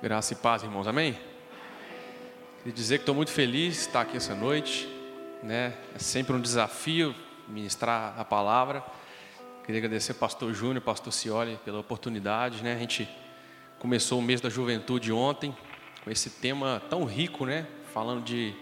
[0.00, 1.18] Graça e paz, irmãos, amém?
[2.58, 4.88] Queria dizer que estou muito feliz de estar aqui essa noite,
[5.42, 5.74] né?
[5.92, 7.12] É sempre um desafio
[7.48, 8.84] ministrar a palavra.
[9.66, 12.74] Queria agradecer ao pastor Júnior, pastor Cioli, pela oportunidade, né?
[12.74, 13.08] A gente
[13.80, 15.52] começou o mês da juventude ontem,
[16.04, 17.66] com esse tema tão rico, né?
[17.92, 18.54] Falando de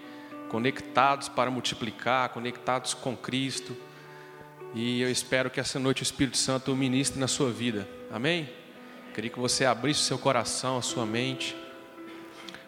[0.49, 3.77] conectados para multiplicar, conectados com Cristo.
[4.75, 8.49] E eu espero que essa noite o Espírito Santo ministre na sua vida, amém?
[9.17, 11.57] Queria que você abrisse o seu coração, a sua mente,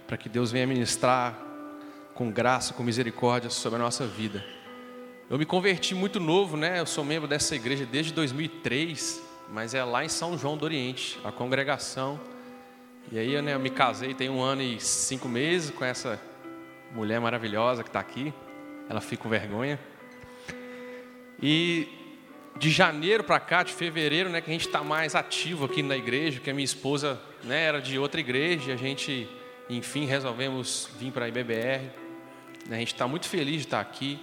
[0.06, 1.38] para que Deus venha ministrar
[2.14, 4.42] com graça, com misericórdia sobre a nossa vida.
[5.28, 6.80] Eu me converti muito novo, né?
[6.80, 11.20] Eu sou membro dessa igreja desde 2003, mas é lá em São João do Oriente,
[11.22, 12.18] a congregação.
[13.12, 16.18] E aí né, eu me casei tem um ano e cinco meses com essa
[16.94, 18.32] mulher maravilhosa que está aqui.
[18.88, 19.78] Ela fica com vergonha.
[21.42, 21.97] E
[22.58, 25.96] de janeiro para cá, de fevereiro, né, que a gente está mais ativo aqui na
[25.96, 29.28] igreja, que a minha esposa né, era de outra igreja, a gente,
[29.70, 31.90] enfim, resolvemos vir para a IBBR.
[32.68, 34.18] Né, a gente está muito feliz de estar aqui.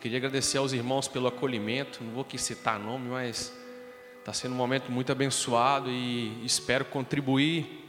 [0.00, 3.52] Queria agradecer aos irmãos pelo acolhimento, não vou aqui citar nome, mas
[4.20, 7.84] está sendo um momento muito abençoado e espero contribuir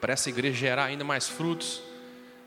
[0.00, 1.82] para essa igreja gerar ainda mais frutos.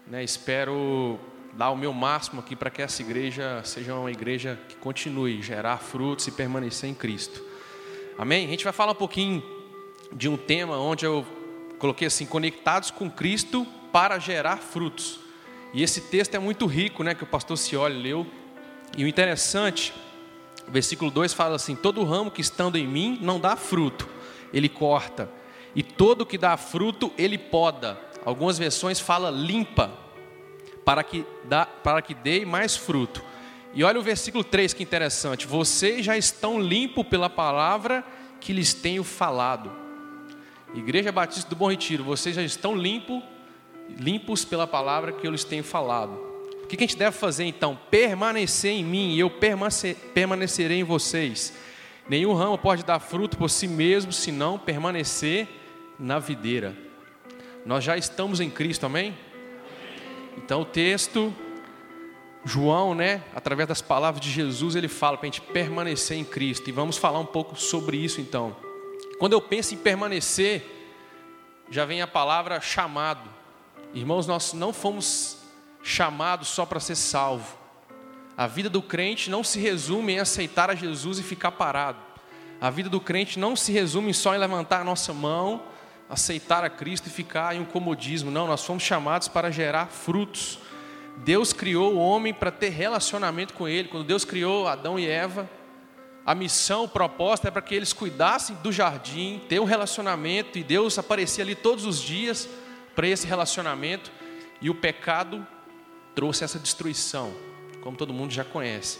[0.07, 1.19] Né, espero
[1.53, 5.77] dar o meu máximo aqui para que essa igreja seja uma igreja que continue gerar
[5.77, 7.43] frutos e permanecer em Cristo.
[8.17, 8.45] Amém?
[8.45, 9.43] A gente vai falar um pouquinho
[10.13, 11.25] de um tema onde eu
[11.79, 15.19] coloquei assim, conectados com Cristo para gerar frutos.
[15.73, 18.27] E esse texto é muito rico, né, que o pastor Cioli leu.
[18.97, 19.93] E o interessante,
[20.67, 24.07] o versículo 2 fala assim: Todo ramo que estando em mim não dá fruto,
[24.53, 25.31] ele corta,
[25.73, 27.97] e todo que dá fruto, ele poda.
[28.25, 29.91] Algumas versões fala limpa,
[30.85, 33.23] para que, dá, para que dê mais fruto.
[33.73, 35.47] E olha o versículo 3 que interessante.
[35.47, 38.03] Vocês já estão limpos pela palavra
[38.39, 39.71] que lhes tenho falado.
[40.73, 43.21] Igreja Batista do Bom Retiro, vocês já estão limpo,
[43.97, 46.13] limpos pela palavra que eu lhes tenho falado.
[46.63, 47.77] O que a gente deve fazer então?
[47.89, 51.53] Permanecer em mim e eu permanecerei em vocês.
[52.07, 55.47] Nenhum ramo pode dar fruto por si mesmo, senão permanecer
[55.99, 56.75] na videira.
[57.65, 59.13] Nós já estamos em Cristo, amém?
[60.37, 61.33] Então o texto,
[62.43, 66.69] João, né, através das palavras de Jesus, ele fala para a gente permanecer em Cristo.
[66.69, 68.55] E vamos falar um pouco sobre isso então.
[69.19, 70.65] Quando eu penso em permanecer,
[71.69, 73.29] já vem a palavra chamado.
[73.93, 75.37] Irmãos, nós não fomos
[75.83, 77.57] chamados só para ser salvo.
[78.35, 81.99] A vida do crente não se resume em aceitar a Jesus e ficar parado.
[82.59, 85.61] A vida do crente não se resume só em levantar a nossa mão
[86.11, 88.29] aceitar a Cristo e ficar em um comodismo.
[88.29, 90.59] Não, nós fomos chamados para gerar frutos.
[91.23, 93.87] Deus criou o homem para ter relacionamento com Ele.
[93.87, 95.49] Quando Deus criou Adão e Eva,
[96.25, 100.63] a missão, o propósito é para que eles cuidassem do jardim, ter um relacionamento, e
[100.63, 102.47] Deus aparecia ali todos os dias
[102.93, 104.11] para esse relacionamento,
[104.61, 105.47] e o pecado
[106.13, 107.33] trouxe essa destruição,
[107.81, 108.99] como todo mundo já conhece.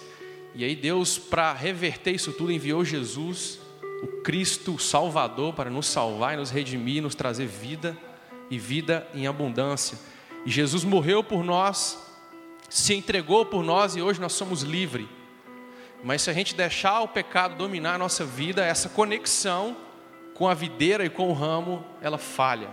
[0.56, 3.60] E aí Deus, para reverter isso tudo, enviou Jesus
[4.02, 7.98] o Cristo Salvador para nos salvar e nos redimir, nos trazer vida
[8.50, 9.98] e vida em abundância.
[10.46, 11.98] E Jesus morreu por nós,
[12.70, 15.08] se entregou por nós e hoje nós somos livres.
[16.04, 19.78] Mas se a gente deixar o pecado dominar a nossa vida, essa conexão
[20.34, 22.70] com a videira e com o ramo, ela falha.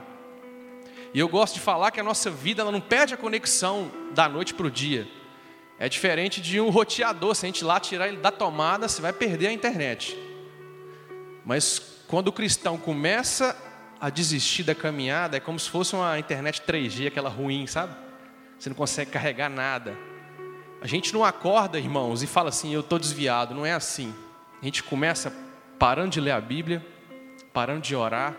[1.13, 4.29] E eu gosto de falar que a nossa vida ela não perde a conexão da
[4.29, 5.07] noite para o dia.
[5.79, 9.13] É diferente de um roteador, se a gente lá tirar ele da tomada, você vai
[9.13, 10.19] perder a internet.
[11.49, 13.57] Mas quando o cristão começa
[13.99, 17.97] a desistir da caminhada, é como se fosse uma internet 3G, aquela ruim, sabe?
[18.59, 19.97] Você não consegue carregar nada.
[20.83, 23.55] A gente não acorda, irmãos, e fala assim: eu estou desviado.
[23.55, 24.15] Não é assim.
[24.61, 25.33] A gente começa
[25.79, 26.85] parando de ler a Bíblia,
[27.51, 28.37] parando de orar.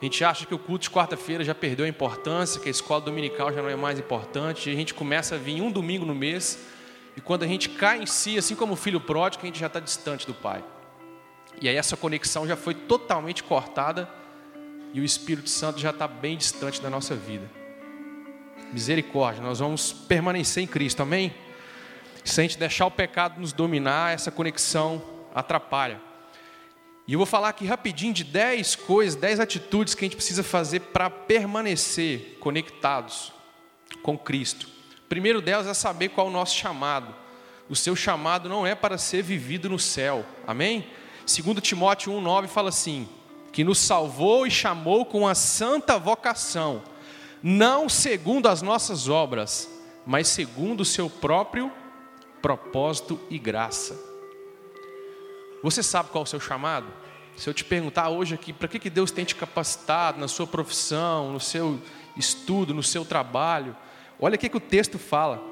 [0.00, 3.00] A gente acha que o culto de quarta-feira já perdeu a importância, que a escola
[3.00, 4.70] dominical já não é mais importante.
[4.70, 6.60] E a gente começa a vir um domingo no mês.
[7.16, 9.66] E quando a gente cai em si, assim como o filho pródigo, a gente já
[9.66, 10.62] está distante do Pai.
[11.60, 14.08] E aí essa conexão já foi totalmente cortada
[14.94, 17.48] e o Espírito Santo já está bem distante da nossa vida.
[18.72, 21.34] Misericórdia, nós vamos permanecer em Cristo, amém?
[22.24, 25.02] Se a gente deixar o pecado nos dominar, essa conexão
[25.34, 26.00] atrapalha.
[27.06, 30.42] E eu vou falar aqui rapidinho de 10 coisas, 10 atitudes que a gente precisa
[30.42, 33.32] fazer para permanecer conectados
[34.02, 34.68] com Cristo.
[35.04, 37.14] O primeiro delas é saber qual é o nosso chamado.
[37.68, 40.86] O seu chamado não é para ser vivido no céu, amém?
[41.30, 43.08] 2 Timóteo 1,9 fala assim:
[43.52, 46.82] que nos salvou e chamou com a santa vocação,
[47.42, 49.70] não segundo as nossas obras,
[50.04, 51.70] mas segundo o seu próprio
[52.42, 53.96] propósito e graça.
[55.62, 56.86] Você sabe qual é o seu chamado?
[57.36, 60.46] Se eu te perguntar hoje aqui, para que, que Deus tem te capacitado na sua
[60.46, 61.80] profissão, no seu
[62.16, 63.76] estudo, no seu trabalho,
[64.18, 65.49] olha o que, que o texto fala.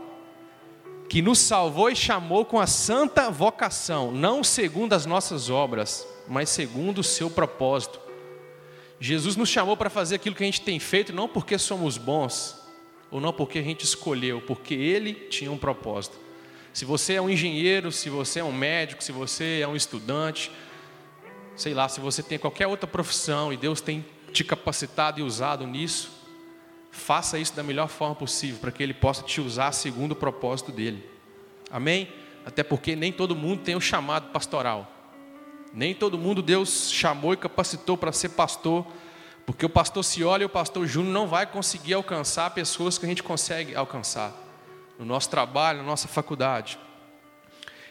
[1.08, 6.50] Que nos salvou e chamou com a santa vocação, não segundo as nossas obras, mas
[6.50, 7.98] segundo o seu propósito.
[9.00, 12.56] Jesus nos chamou para fazer aquilo que a gente tem feito, não porque somos bons,
[13.10, 16.18] ou não porque a gente escolheu, porque Ele tinha um propósito.
[16.72, 20.50] Se você é um engenheiro, se você é um médico, se você é um estudante,
[21.56, 25.66] sei lá, se você tem qualquer outra profissão e Deus tem te capacitado e usado
[25.66, 26.17] nisso,
[26.98, 30.70] faça isso da melhor forma possível, para que Ele possa te usar segundo o propósito
[30.70, 31.08] dEle.
[31.70, 32.08] Amém?
[32.44, 34.92] Até porque nem todo mundo tem o chamado pastoral.
[35.72, 38.86] Nem todo mundo Deus chamou e capacitou para ser pastor,
[39.46, 43.08] porque o pastor Cioli e o pastor Júnior não vai conseguir alcançar pessoas que a
[43.08, 44.34] gente consegue alcançar
[44.98, 46.78] no nosso trabalho, na nossa faculdade.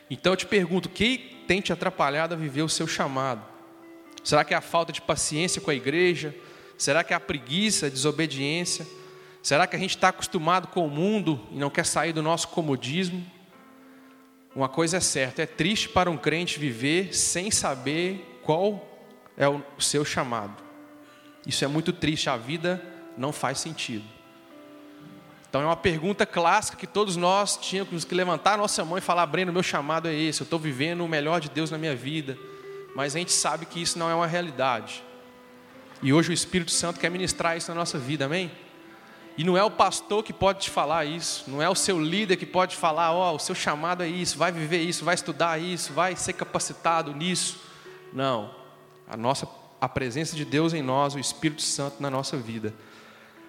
[0.09, 3.43] Então eu te pergunto, o que tem te atrapalhado a viver o seu chamado?
[4.23, 6.35] Será que é a falta de paciência com a igreja?
[6.77, 8.85] Será que é a preguiça, a desobediência?
[9.47, 12.49] Será que a gente está acostumado com o mundo e não quer sair do nosso
[12.49, 13.25] comodismo?
[14.53, 18.85] Uma coisa é certa, é triste para um crente viver sem saber qual
[19.37, 20.61] é o seu chamado.
[21.45, 22.83] Isso é muito triste, a vida
[23.17, 24.03] não faz sentido.
[25.49, 29.01] Então é uma pergunta clássica que todos nós tínhamos que levantar a nossa mão e
[29.01, 31.95] falar: Breno, meu chamado é esse, eu estou vivendo o melhor de Deus na minha
[31.95, 32.37] vida.
[32.93, 35.01] Mas a gente sabe que isso não é uma realidade.
[36.03, 38.51] E hoje o Espírito Santo quer ministrar isso na nossa vida, amém?
[39.37, 42.37] E não é o pastor que pode te falar isso, não é o seu líder
[42.37, 45.61] que pode falar, ó, oh, o seu chamado é isso, vai viver isso, vai estudar
[45.61, 47.59] isso, vai ser capacitado nisso.
[48.11, 48.49] Não.
[49.07, 49.47] A nossa
[49.79, 52.73] a presença de Deus em nós, o Espírito Santo na nossa vida.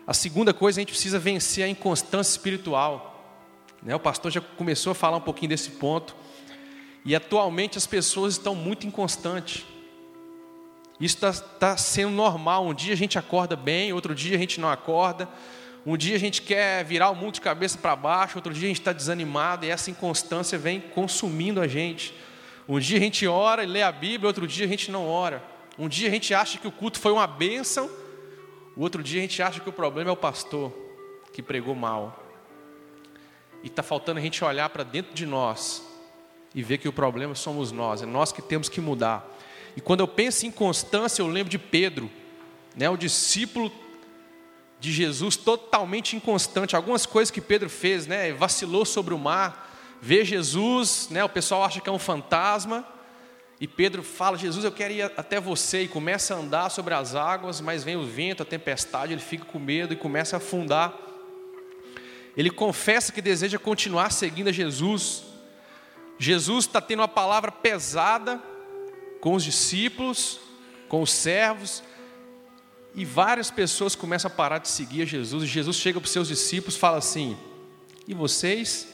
[0.07, 3.37] A segunda coisa, a gente precisa vencer a inconstância espiritual.
[3.83, 3.95] Né?
[3.95, 6.15] O pastor já começou a falar um pouquinho desse ponto.
[7.05, 9.65] E atualmente as pessoas estão muito inconstantes.
[11.01, 12.67] Isso está tá sendo normal.
[12.67, 15.29] Um dia a gente acorda bem, outro dia a gente não acorda.
[15.89, 18.69] Um dia a gente quer virar o mundo de cabeça para baixo, outro dia a
[18.69, 22.15] gente está desanimado e essa inconstância vem consumindo a gente.
[22.69, 25.43] Um dia a gente ora e lê a Bíblia, outro dia a gente não ora.
[25.79, 27.89] Um dia a gente acha que o culto foi uma bênção,
[28.77, 30.71] o outro dia a gente acha que o problema é o pastor
[31.33, 32.23] que pregou mal.
[33.63, 35.83] E está faltando a gente olhar para dentro de nós
[36.55, 39.27] e ver que o problema somos nós, é nós que temos que mudar.
[39.75, 42.11] E quando eu penso em constância, eu lembro de Pedro,
[42.77, 43.73] né, o discípulo
[44.81, 46.77] de Jesus totalmente inconstante.
[46.77, 48.33] Algumas coisas que Pedro fez, né?
[48.33, 51.25] Vacilou sobre o mar, vê Jesus, né?
[51.25, 52.87] O pessoal acha que é um fantasma.
[53.61, 55.83] E Pedro fala: Jesus, eu quero ir até você.
[55.83, 59.45] E começa a andar sobre as águas, mas vem o vento, a tempestade, ele fica
[59.45, 60.95] com medo e começa a afundar.
[62.37, 65.25] Ele confessa que deseja continuar seguindo a Jesus.
[66.19, 68.41] Jesus está tendo uma palavra pesada
[69.21, 70.39] com os discípulos,
[70.89, 71.83] com os servos,
[72.95, 75.45] e várias pessoas começam a parar de seguir a Jesus.
[75.45, 77.37] E Jesus chega para os seus discípulos e fala assim:
[78.07, 78.89] E vocês?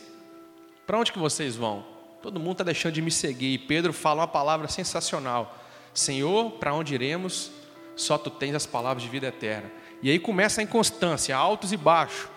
[0.87, 1.85] Para onde que vocês vão?
[2.23, 3.55] Todo mundo está deixando de me seguir.
[3.55, 5.59] E Pedro fala uma palavra sensacional:
[5.93, 7.51] Senhor, para onde iremos?
[7.97, 9.71] Só tu tens as palavras de vida eterna.
[10.03, 12.29] E aí começa a inconstância, altos e baixos.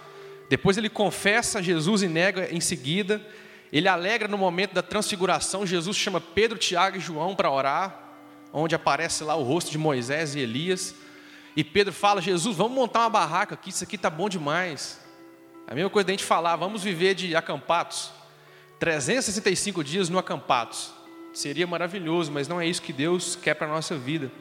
[0.49, 3.21] Depois ele confessa Jesus e nega em seguida.
[3.71, 5.65] Ele alegra no momento da transfiguração.
[5.65, 8.13] Jesus chama Pedro, Tiago e João para orar,
[8.53, 10.95] onde aparece lá o rosto de Moisés e Elias.
[11.57, 15.01] E Pedro fala: Jesus, vamos montar uma barraca aqui, isso aqui está bom demais.
[15.65, 18.11] A mesma coisa da gente falar, vamos viver de acampados.
[18.77, 20.93] 365 dias no acampados.
[21.33, 24.31] Seria maravilhoso, mas não é isso que Deus quer para a nossa vida.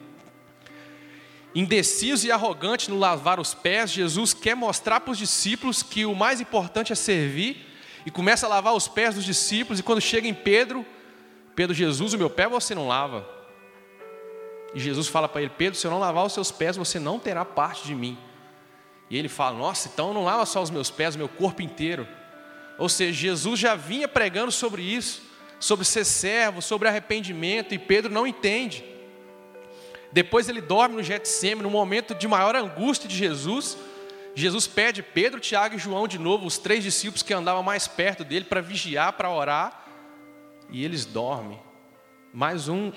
[1.54, 6.14] Indeciso e arrogante no lavar os pés, Jesus quer mostrar para os discípulos que o
[6.14, 7.66] mais importante é servir
[8.04, 9.80] e começa a lavar os pés dos discípulos.
[9.80, 10.84] E quando chega em Pedro,
[11.54, 13.35] Pedro, Jesus, o meu pé você não lava.
[14.76, 17.18] E Jesus fala para ele: Pedro, se eu não lavar os seus pés, você não
[17.18, 18.18] terá parte de mim.
[19.08, 22.06] E ele fala: Nossa, então não lava só os meus pés, o meu corpo inteiro.
[22.76, 25.22] Ou seja, Jesus já vinha pregando sobre isso,
[25.58, 28.84] sobre ser servo, sobre arrependimento, e Pedro não entende.
[30.12, 33.78] Depois ele dorme no Getsemane, no momento de maior angústia de Jesus.
[34.34, 38.22] Jesus pede Pedro, Tiago e João de novo, os três discípulos que andavam mais perto
[38.22, 39.86] dele, para vigiar, para orar,
[40.68, 41.58] e eles dormem.
[42.30, 42.92] Mais um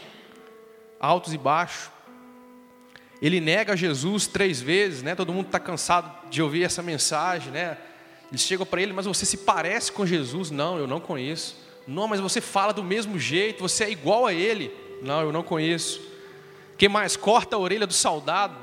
[1.00, 1.89] altos e baixos.
[3.22, 5.15] Ele nega Jesus três vezes, né?
[5.15, 7.77] Todo mundo está cansado de ouvir essa mensagem, né?
[8.32, 10.51] Eles chegam para ele, mas você se parece com Jesus?
[10.51, 11.58] Não, eu não conheço.
[11.88, 14.72] Não, mas você fala do mesmo jeito, você é igual a ele?
[15.01, 16.00] Não, eu não conheço.
[16.77, 17.18] Quem mais?
[17.18, 18.56] Corta a orelha do soldado.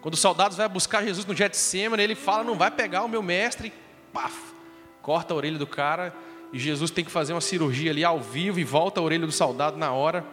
[0.00, 3.22] Quando os soldados vai buscar Jesus no Getsemane, ele fala, não vai pegar o meu
[3.22, 3.72] mestre.
[4.12, 4.34] Paf,
[5.02, 6.14] corta a orelha do cara.
[6.52, 9.32] E Jesus tem que fazer uma cirurgia ali ao vivo e volta a orelha do
[9.32, 10.24] soldado na hora.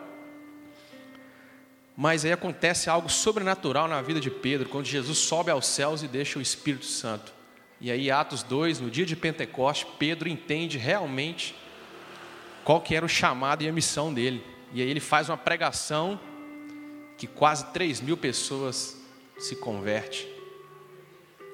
[2.00, 6.08] Mas aí acontece algo sobrenatural na vida de Pedro, quando Jesus sobe aos céus e
[6.08, 7.34] deixa o Espírito Santo.
[7.82, 11.56] E aí, Atos 2, no dia de Pentecoste, Pedro entende realmente
[12.64, 14.44] qual que era o chamado e a missão dele.
[14.72, 16.20] E aí ele faz uma pregação
[17.18, 18.96] que quase 3 mil pessoas
[19.40, 20.28] se converte.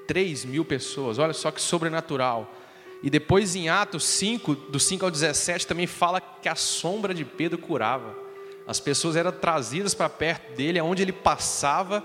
[0.08, 2.54] 3 mil pessoas, olha só que sobrenatural.
[3.02, 7.24] E depois em Atos 5, do 5 ao 17, também fala que a sombra de
[7.24, 8.23] Pedro curava.
[8.68, 12.04] As pessoas eram trazidas para perto dele, aonde ele passava,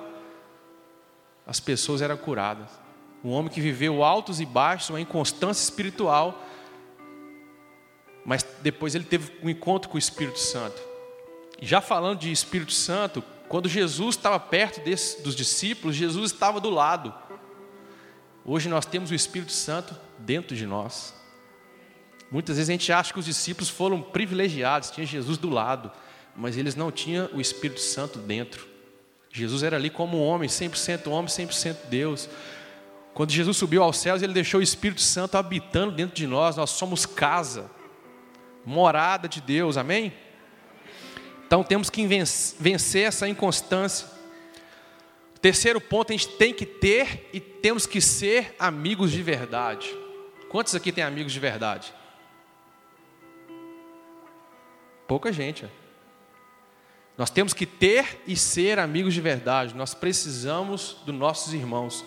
[1.47, 2.69] as pessoas eram curadas.
[3.25, 6.45] Um homem que viveu altos e baixos, uma inconstância espiritual,
[8.25, 10.81] mas depois ele teve um encontro com o Espírito Santo.
[11.61, 16.71] Já falando de Espírito Santo, quando Jesus estava perto desse, dos discípulos, Jesus estava do
[16.71, 17.15] lado.
[18.45, 21.15] Hoje nós temos o Espírito Santo dentro de nós.
[22.31, 25.91] Muitas vezes a gente acha que os discípulos foram privilegiados, tinha Jesus do lado,
[26.39, 28.67] mas eles não tinham o Espírito Santo dentro.
[29.31, 32.31] Jesus era ali como um homem, 100% homem, 100% Deus.
[33.13, 36.71] Quando Jesus subiu aos céus, ele deixou o Espírito Santo habitando dentro de nós, nós
[36.71, 37.69] somos casa,
[38.65, 40.13] morada de Deus, amém?
[41.45, 44.07] Então temos que vencer essa inconstância.
[45.41, 49.89] Terceiro ponto, a gente tem que ter e temos que ser amigos de verdade.
[50.49, 51.93] Quantos aqui têm amigos de verdade?
[55.07, 55.67] Pouca gente.
[57.19, 59.75] Nós temos que ter e ser amigos de verdade.
[59.75, 62.05] Nós precisamos dos nossos irmãos.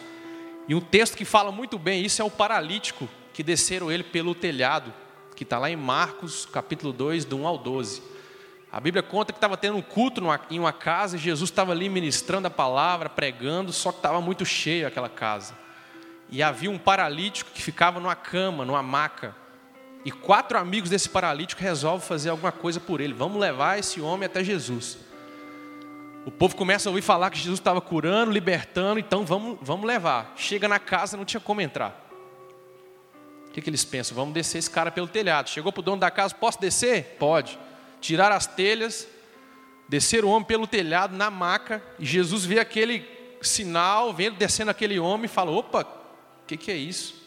[0.70, 4.34] E um texto que fala muito bem isso é o paralítico que desceram ele pelo
[4.34, 4.94] telhado,
[5.36, 8.01] que está lá em Marcos, capítulo 2, do 1 ao 12.
[8.72, 11.89] A Bíblia conta que estava tendo um culto em uma casa e Jesus estava ali
[11.89, 15.53] ministrando a palavra, pregando, só que estava muito cheio aquela casa.
[16.30, 19.36] E havia um paralítico que ficava numa cama, numa maca.
[20.03, 23.13] E quatro amigos desse paralítico resolvem fazer alguma coisa por ele.
[23.13, 24.98] Vamos levar esse homem até Jesus.
[26.25, 30.34] O povo começa a ouvir falar que Jesus estava curando, libertando, então vamos, vamos levar.
[30.36, 32.10] Chega na casa, não tinha como entrar.
[33.48, 34.15] O que, que eles pensam?
[34.15, 35.50] Vamos descer esse cara pelo telhado.
[35.50, 37.17] Chegou para o dono da casa, posso descer?
[37.20, 37.60] Pode
[38.01, 39.08] tirar as telhas,
[39.88, 43.05] descer o homem pelo telhado na maca, e Jesus vê aquele
[43.41, 47.21] sinal, vendo descendo aquele homem, e fala: opa, o que, que é isso?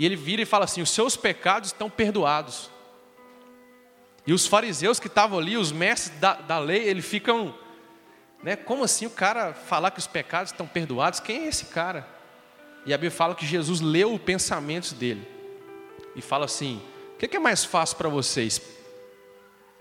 [0.00, 2.70] E ele vira e fala assim: os seus pecados estão perdoados.
[4.26, 7.54] E os fariseus que estavam ali, os mestres da, da lei, eles ficam,
[8.42, 11.20] né, como assim o cara falar que os pecados estão perdoados?
[11.20, 12.08] Quem é esse cara?
[12.86, 15.28] E a Bíblia fala que Jesus leu os pensamentos dele
[16.16, 16.82] e fala assim:
[17.14, 18.60] o que é mais fácil para vocês?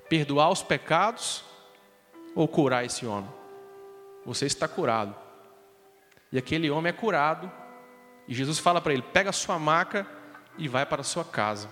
[0.10, 1.44] perdoar os pecados
[2.36, 3.30] ou curar esse homem?
[4.26, 5.16] Você está curado.
[6.32, 7.50] E aquele homem é curado.
[8.30, 10.08] E Jesus fala para ele: pega a sua maca
[10.56, 11.68] e vai para a sua casa.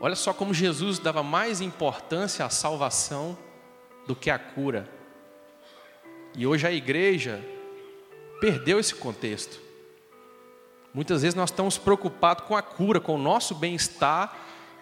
[0.00, 3.36] Olha só como Jesus dava mais importância à salvação
[4.06, 4.88] do que à cura.
[6.36, 7.44] E hoje a igreja
[8.40, 9.60] perdeu esse contexto.
[10.92, 14.36] Muitas vezes nós estamos preocupados com a cura, com o nosso bem-estar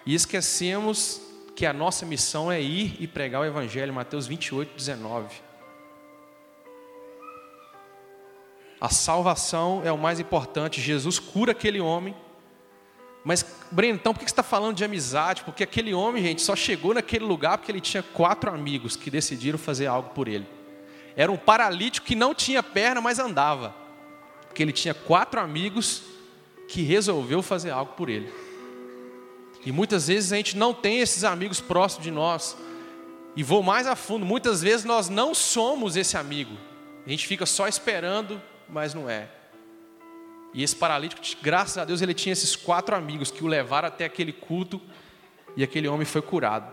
[0.04, 1.21] e esquecemos
[1.56, 5.51] que a nossa missão é ir e pregar o Evangelho, Mateus 28, 19.
[8.82, 10.80] A salvação é o mais importante.
[10.80, 12.16] Jesus cura aquele homem.
[13.24, 15.44] Mas, Breno, então por que você está falando de amizade?
[15.44, 19.56] Porque aquele homem, gente, só chegou naquele lugar porque ele tinha quatro amigos que decidiram
[19.56, 20.48] fazer algo por ele.
[21.14, 23.72] Era um paralítico que não tinha perna, mas andava.
[24.48, 26.02] Porque ele tinha quatro amigos
[26.66, 28.34] que resolveu fazer algo por ele.
[29.64, 32.56] E muitas vezes a gente não tem esses amigos próximos de nós.
[33.36, 36.58] E vou mais a fundo, muitas vezes nós não somos esse amigo.
[37.06, 39.28] A gente fica só esperando, mas não é.
[40.54, 44.04] E esse paralítico, graças a Deus, ele tinha esses quatro amigos que o levaram até
[44.04, 44.80] aquele culto
[45.56, 46.72] e aquele homem foi curado.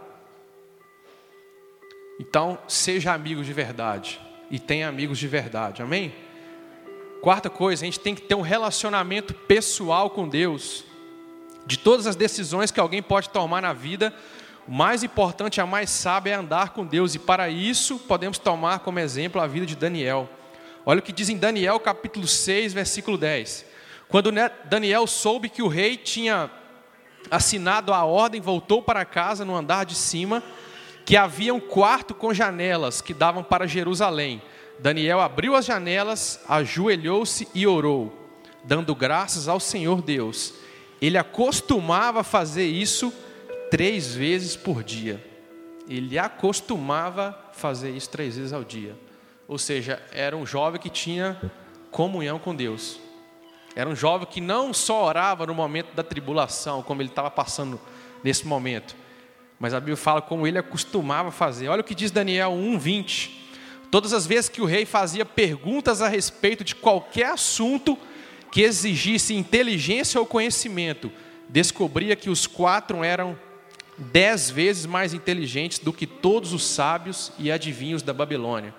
[2.20, 6.14] Então, seja amigo de verdade e tenha amigos de verdade, amém?
[7.22, 10.86] Quarta coisa, a gente tem que ter um relacionamento pessoal com Deus.
[11.66, 14.14] De todas as decisões que alguém pode tomar na vida,
[14.68, 18.80] o mais importante, a mais sábia é andar com Deus, e para isso podemos tomar
[18.80, 20.30] como exemplo a vida de Daniel.
[20.90, 23.64] Olha o que diz em Daniel capítulo 6, versículo 10.
[24.08, 24.32] Quando
[24.66, 26.50] Daniel soube que o rei tinha
[27.30, 30.42] assinado a ordem, voltou para casa no andar de cima,
[31.06, 34.42] que havia um quarto com janelas que davam para Jerusalém.
[34.80, 38.28] Daniel abriu as janelas, ajoelhou-se e orou,
[38.64, 40.56] dando graças ao Senhor Deus
[41.00, 43.14] ele acostumava fazer isso
[43.70, 45.24] três vezes por dia.
[45.88, 48.98] Ele acostumava fazer isso três vezes ao dia.
[49.50, 51.36] Ou seja, era um jovem que tinha
[51.90, 53.00] comunhão com Deus.
[53.76, 57.82] Era um jovem que não só orava no momento da tribulação, como ele estava passando
[58.24, 58.96] nesse momento,
[59.60, 61.68] Mas a Bíblia fala como ele acostumava fazer.
[61.68, 63.32] Olha o que diz Daniel 1:20.
[63.92, 67.98] Todas as vezes que o rei fazia perguntas a respeito de qualquer assunto
[68.52, 71.12] que exigisse inteligência ou conhecimento,
[71.50, 73.38] descobria que os quatro eram
[73.98, 78.74] dez vezes mais inteligentes do que todos os sábios e adivinhos da Babilônia.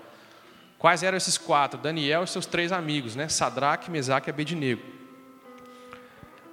[0.81, 1.79] Quais eram esses quatro?
[1.79, 3.29] Daniel e seus três amigos, né?
[3.29, 4.81] Sadraque, Mesaque e Abednego.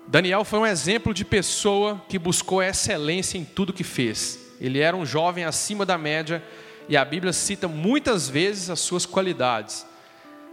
[0.07, 4.39] Daniel foi um exemplo de pessoa que buscou excelência em tudo que fez.
[4.61, 6.45] Ele era um jovem acima da média
[6.91, 9.87] e a Bíblia cita muitas vezes as suas qualidades.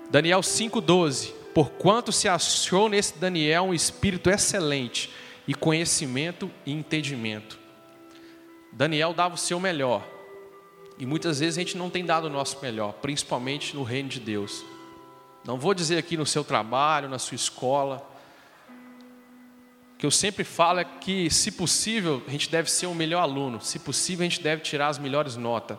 [0.10, 5.12] Daniel 5,12: Porquanto se achou nesse Daniel um espírito excelente,
[5.46, 7.60] e conhecimento e entendimento.
[8.72, 10.15] Daniel dava o seu melhor,
[10.98, 14.20] e muitas vezes a gente não tem dado o nosso melhor, principalmente no reino de
[14.20, 14.64] Deus.
[15.44, 18.08] Não vou dizer aqui no seu trabalho, na sua escola,
[19.98, 23.62] que eu sempre falo é que, se possível, a gente deve ser o melhor aluno,
[23.62, 25.78] se possível, a gente deve tirar as melhores notas.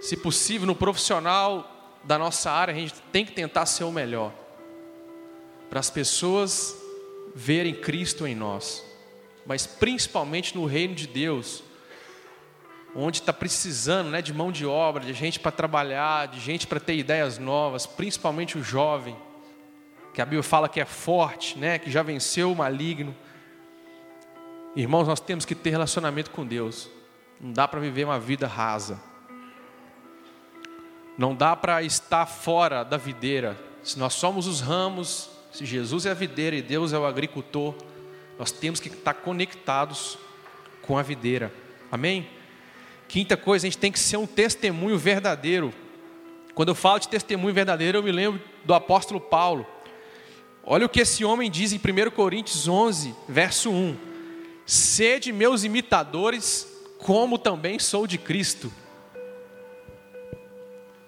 [0.00, 4.32] Se possível, no profissional da nossa área, a gente tem que tentar ser o melhor.
[5.68, 6.74] Para as pessoas
[7.34, 8.84] verem Cristo em nós,
[9.44, 11.62] mas principalmente no reino de Deus,
[13.00, 16.80] onde está precisando né, de mão de obra, de gente para trabalhar, de gente para
[16.80, 19.16] ter ideias novas, principalmente o jovem,
[20.12, 23.14] que a Bíblia fala que é forte, né, que já venceu o maligno.
[24.74, 26.90] Irmãos, nós temos que ter relacionamento com Deus,
[27.40, 29.00] não dá para viver uma vida rasa.
[31.16, 33.58] Não dá para estar fora da videira.
[33.82, 37.74] Se nós somos os ramos, se Jesus é a videira e Deus é o agricultor,
[38.38, 40.16] nós temos que estar conectados
[40.82, 41.52] com a videira.
[41.90, 42.37] Amém?
[43.08, 45.72] Quinta coisa, a gente tem que ser um testemunho verdadeiro.
[46.54, 49.66] Quando eu falo de testemunho verdadeiro, eu me lembro do apóstolo Paulo.
[50.62, 53.96] Olha o que esse homem diz em 1 Coríntios 11, verso 1:
[54.66, 58.70] Sede meus imitadores, como também sou de Cristo.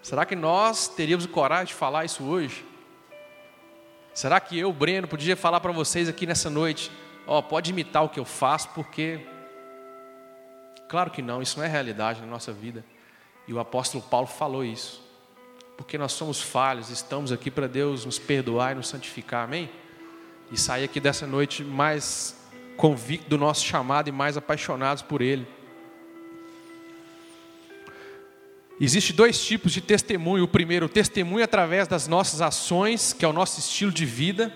[0.01, 2.65] Será que nós teríamos coragem de falar isso hoje?
[4.15, 6.91] Será que eu, Breno, podia falar para vocês aqui nessa noite?
[7.27, 9.19] Ó, oh, pode imitar o que eu faço, porque.
[10.91, 12.83] Claro que não, isso não é realidade na nossa vida.
[13.47, 15.01] E o apóstolo Paulo falou isso.
[15.77, 19.69] Porque nós somos falhos, estamos aqui para Deus nos perdoar e nos santificar, amém?
[20.51, 22.35] E sair aqui dessa noite mais
[22.75, 25.47] convicto do nosso chamado e mais apaixonados por Ele.
[28.77, 30.43] Existem dois tipos de testemunho.
[30.43, 34.53] O primeiro, o testemunho através das nossas ações, que é o nosso estilo de vida,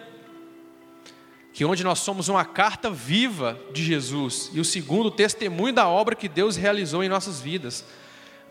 [1.56, 4.52] que onde nós somos uma carta viva de Jesus.
[4.54, 7.86] E o segundo, testemunho da obra que Deus realizou em nossas vidas,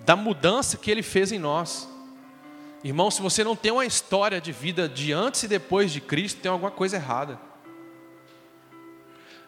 [0.00, 1.86] da mudança que Ele fez em nós.
[2.82, 6.40] Irmão, se você não tem uma história de vida de antes e depois de Cristo,
[6.40, 7.38] tem alguma coisa errada.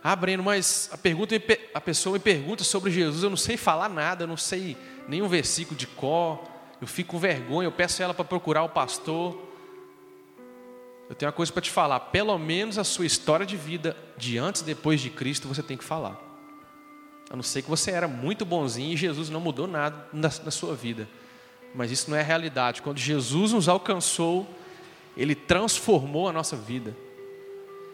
[0.05, 1.35] Ah, Breno, mas a, pergunta,
[1.73, 4.77] a pessoa me pergunta sobre Jesus, eu não sei falar nada, eu não sei
[5.09, 6.45] nenhum versículo de cor,
[6.79, 9.46] eu fico com vergonha, eu peço ela para procurar o pastor.
[11.09, 14.39] Eu tenho uma coisa para te falar, pelo menos a sua história de vida de
[14.39, 16.21] antes e depois de Cristo você tem que falar.
[17.31, 20.51] A não ser que você era muito bonzinho e Jesus não mudou nada na, na
[20.51, 21.09] sua vida.
[21.75, 22.83] Mas isso não é realidade.
[22.83, 24.49] Quando Jesus nos alcançou,
[25.17, 26.97] Ele transformou a nossa vida.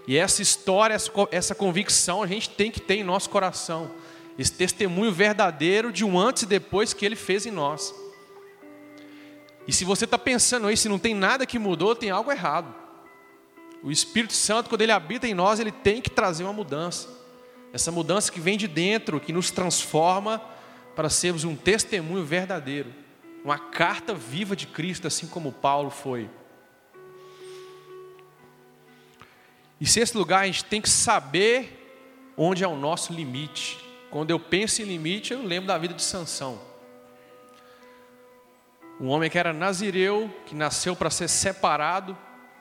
[0.07, 0.97] E essa história,
[1.31, 3.91] essa convicção a gente tem que ter em nosso coração
[4.39, 7.95] esse testemunho verdadeiro de um antes e depois que ele fez em nós.
[9.69, 12.82] E se você está pensando isso não tem nada que mudou, tem algo errado.
[13.83, 17.09] O Espírito Santo, quando ele habita em nós, ele tem que trazer uma mudança.
[17.73, 20.41] Essa mudança que vem de dentro, que nos transforma
[20.95, 22.93] para sermos um testemunho verdadeiro,
[23.45, 26.31] uma carta viva de Cristo, assim como Paulo foi.
[29.81, 31.83] E se esse lugar a gente tem que saber
[32.37, 33.79] onde é o nosso limite.
[34.11, 36.61] Quando eu penso em limite, eu lembro da vida de Sansão.
[39.01, 42.17] Um homem que era nazireu, que nasceu para ser separado.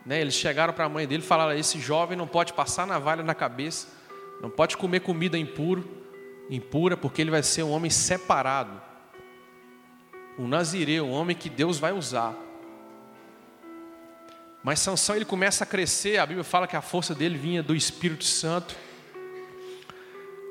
[0.05, 0.21] Né?
[0.21, 3.35] Eles chegaram para a mãe dele e falaram: esse jovem não pode passar navalha na
[3.35, 3.87] cabeça,
[4.41, 5.87] não pode comer comida impuro,
[6.49, 8.81] impura, porque ele vai ser um homem separado.
[10.37, 12.35] Um nazireu, um homem que Deus vai usar.
[14.63, 17.75] Mas Sansão ele começa a crescer, a Bíblia fala que a força dele vinha do
[17.75, 18.75] Espírito Santo.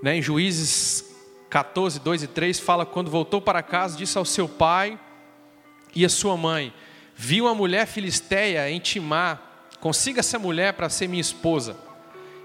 [0.02, 1.04] Né, em Juízes
[1.48, 4.98] 14, 2 e 3, fala: quando voltou para casa, disse ao seu pai
[5.94, 6.72] e à sua mãe:
[7.22, 9.42] Viu uma mulher filisteia em Timar,
[9.78, 11.76] consiga essa mulher para ser minha esposa.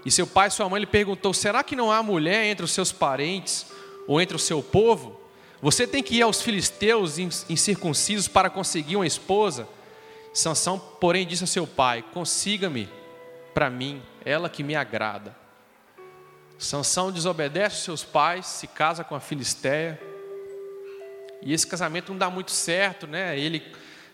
[0.04, 2.72] E seu pai e sua mãe lhe perguntou: Será que não há mulher entre os
[2.72, 3.64] seus parentes
[4.06, 5.18] ou entre o seu povo?
[5.62, 7.16] Você tem que ir aos filisteus
[7.48, 9.66] incircuncisos para conseguir uma esposa?
[10.34, 12.86] Sansão, porém, disse ao seu pai: Consiga-me
[13.54, 15.34] para mim, ela que me agrada.
[16.58, 19.98] Sansão desobedece seus pais, se casa com a Filisteia.
[21.40, 23.40] E esse casamento não dá muito certo, né?
[23.40, 23.62] Ele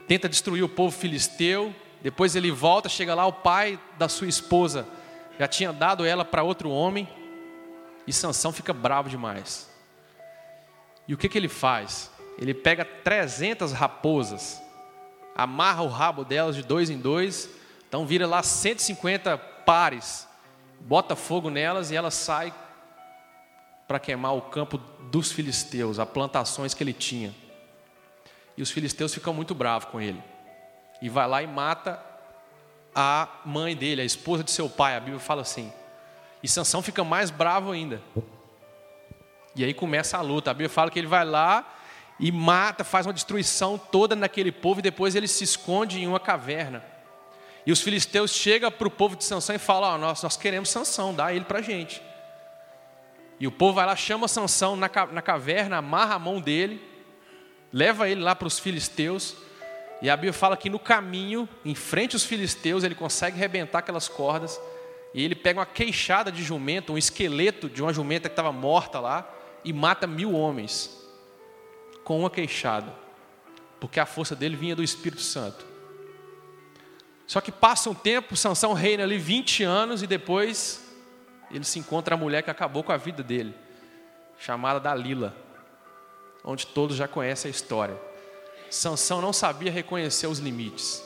[0.07, 4.87] tenta destruir o povo filisteu, depois ele volta, chega lá, o pai da sua esposa
[5.38, 7.09] já tinha dado ela para outro homem,
[8.07, 9.71] e Sansão fica bravo demais.
[11.07, 12.11] E o que, que ele faz?
[12.38, 14.61] Ele pega 300 raposas,
[15.35, 17.49] amarra o rabo delas de dois em dois,
[17.88, 20.27] então vira lá 150 pares,
[20.81, 22.53] bota fogo nelas e elas saem
[23.87, 24.79] para queimar o campo
[25.11, 27.35] dos filisteus, as plantações que ele tinha.
[28.57, 30.23] E os filisteus ficam muito bravos com ele.
[31.01, 32.01] E vai lá e mata
[32.95, 34.97] a mãe dele, a esposa de seu pai.
[34.97, 35.73] A Bíblia fala assim.
[36.43, 38.03] E Sansão fica mais bravo ainda.
[39.55, 40.51] E aí começa a luta.
[40.51, 41.65] A Bíblia fala que ele vai lá
[42.19, 46.21] e mata, faz uma destruição toda naquele povo e depois ele se esconde em uma
[46.21, 46.85] caverna.
[47.65, 50.69] E os filisteus chegam para o povo de Sansão e falam: oh, nós, nós queremos
[50.69, 52.03] Sansão, dá ele para a gente.
[53.38, 56.81] E o povo vai lá, chama Sansão na, na caverna, amarra a mão dele,
[57.73, 59.37] leva ele lá para os filisteus.
[60.01, 64.09] E a Bíblia fala que no caminho, em frente aos filisteus, ele consegue rebentar aquelas
[64.09, 64.61] cordas.
[65.15, 68.99] E ele pega uma queixada de jumento, um esqueleto de uma jumenta que estava morta
[68.99, 69.29] lá,
[69.65, 70.99] e mata mil homens
[72.05, 72.93] com uma queixada,
[73.79, 75.65] porque a força dele vinha do Espírito Santo.
[77.27, 80.93] Só que passa um tempo, Sansão reina ali 20 anos e depois
[81.51, 83.55] ele se encontra a mulher que acabou com a vida dele,
[84.39, 85.35] chamada Dalila,
[86.45, 87.97] onde todos já conhecem a história.
[88.71, 91.03] Sansão não sabia reconhecer os limites.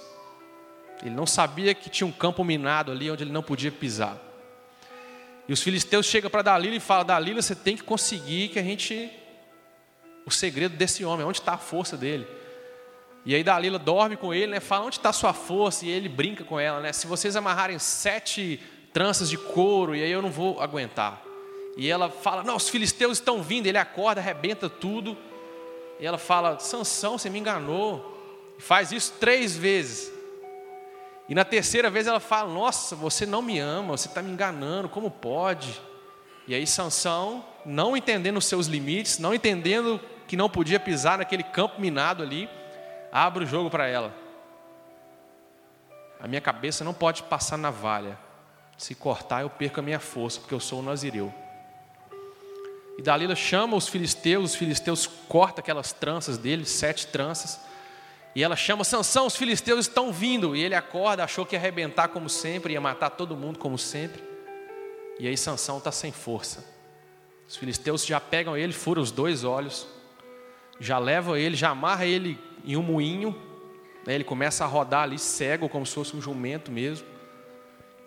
[1.02, 4.16] Ele não sabia que tinha um campo minado ali onde ele não podia pisar.
[5.48, 8.62] E os filisteus chegam para Dalila e falam: Dalila, você tem que conseguir que a
[8.62, 9.10] gente.
[10.24, 12.26] O segredo desse homem, onde está a força dele?
[13.24, 14.60] E aí Dalila dorme com ele, né?
[14.60, 16.92] Fala onde está a sua força, e ele brinca com ela, né?
[16.92, 18.60] Se vocês amarrarem sete
[18.92, 21.22] tranças de couro, e aí eu não vou aguentar.
[21.76, 23.66] E ela fala: Não, os filisteus estão vindo.
[23.66, 25.16] Ele acorda, arrebenta tudo.
[26.00, 28.14] E ela fala: Sansão, você me enganou.
[28.58, 30.12] E faz isso três vezes.
[31.28, 34.88] E na terceira vez ela fala: Nossa, você não me ama, você está me enganando,
[34.88, 35.80] como pode?
[36.48, 41.42] E aí Sansão, não entendendo os seus limites, não entendendo que não podia pisar naquele
[41.42, 42.48] campo minado ali,
[43.12, 44.14] abre o jogo para ela.
[46.20, 48.18] A minha cabeça não pode passar na valha.
[48.78, 51.32] Se cortar, eu perco a minha força, porque eu sou o Nazireu.
[52.98, 57.60] E Dalila chama os filisteus, os filisteus cortam aquelas tranças dele, sete tranças.
[58.34, 60.56] E ela chama Sansão, os filisteus estão vindo.
[60.56, 64.22] E ele acorda, achou que ia arrebentar como sempre, ia matar todo mundo como sempre.
[65.18, 66.64] E aí Sansão está sem força.
[67.48, 69.86] Os filisteus já pegam ele, furam os dois olhos,
[70.80, 73.34] já levam ele, já amarra ele em um moinho.
[74.06, 77.06] Ele começa a rodar ali cego, como se fosse um jumento mesmo.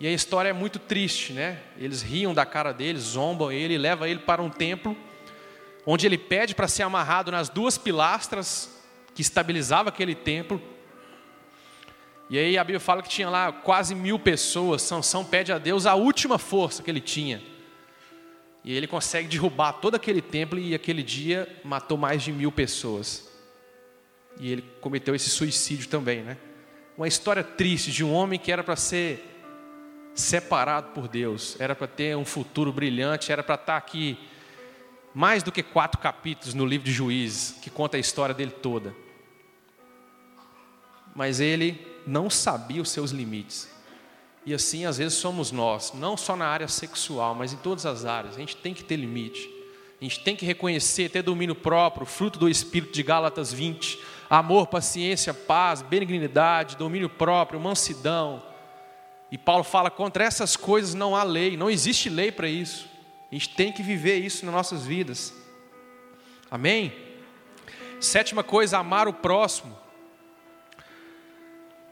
[0.00, 1.58] E a história é muito triste, né?
[1.76, 4.96] Eles riam da cara dele, zombam ele, levam ele para um templo,
[5.84, 8.80] onde ele pede para ser amarrado nas duas pilastras
[9.14, 10.60] que estabilizavam aquele templo.
[12.30, 14.80] E aí a Bíblia fala que tinha lá quase mil pessoas.
[14.80, 17.42] Sansão pede a Deus a última força que ele tinha.
[18.64, 23.28] E ele consegue derrubar todo aquele templo e aquele dia matou mais de mil pessoas.
[24.38, 26.38] E ele cometeu esse suicídio também, né?
[26.96, 29.29] Uma história triste de um homem que era para ser
[30.14, 34.18] separado por Deus, era para ter um futuro brilhante, era para estar tá aqui
[35.14, 38.94] mais do que quatro capítulos no livro de Juízes, que conta a história dele toda.
[41.14, 43.68] Mas ele não sabia os seus limites.
[44.46, 48.04] E assim, às vezes, somos nós, não só na área sexual, mas em todas as
[48.04, 48.36] áreas.
[48.36, 49.50] A gente tem que ter limite.
[50.00, 53.98] A gente tem que reconhecer, ter domínio próprio, fruto do Espírito de Gálatas 20.
[54.30, 58.42] Amor, paciência, paz, benignidade, domínio próprio, mansidão,
[59.30, 62.88] e Paulo fala: contra essas coisas não há lei, não existe lei para isso.
[63.30, 65.32] A gente tem que viver isso nas nossas vidas.
[66.50, 66.92] Amém?
[68.00, 69.78] Sétima coisa, amar o próximo.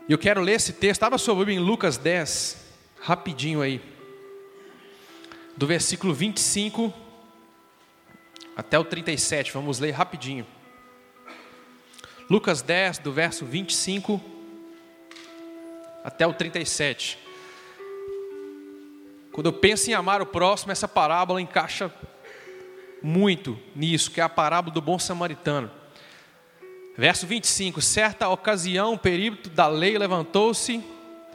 [0.09, 2.57] E eu quero ler esse texto, estava sobre em Lucas 10,
[3.01, 3.81] rapidinho aí.
[5.57, 6.92] Do versículo 25
[8.57, 10.46] até o 37, vamos ler rapidinho.
[12.29, 14.20] Lucas 10, do verso 25
[16.03, 17.27] até o 37.
[19.38, 21.94] Quando eu penso em amar o próximo, essa parábola encaixa
[23.01, 25.70] muito nisso, que é a parábola do bom samaritano.
[26.96, 30.83] Verso 25: Certa ocasião, o perímetro da lei levantou-se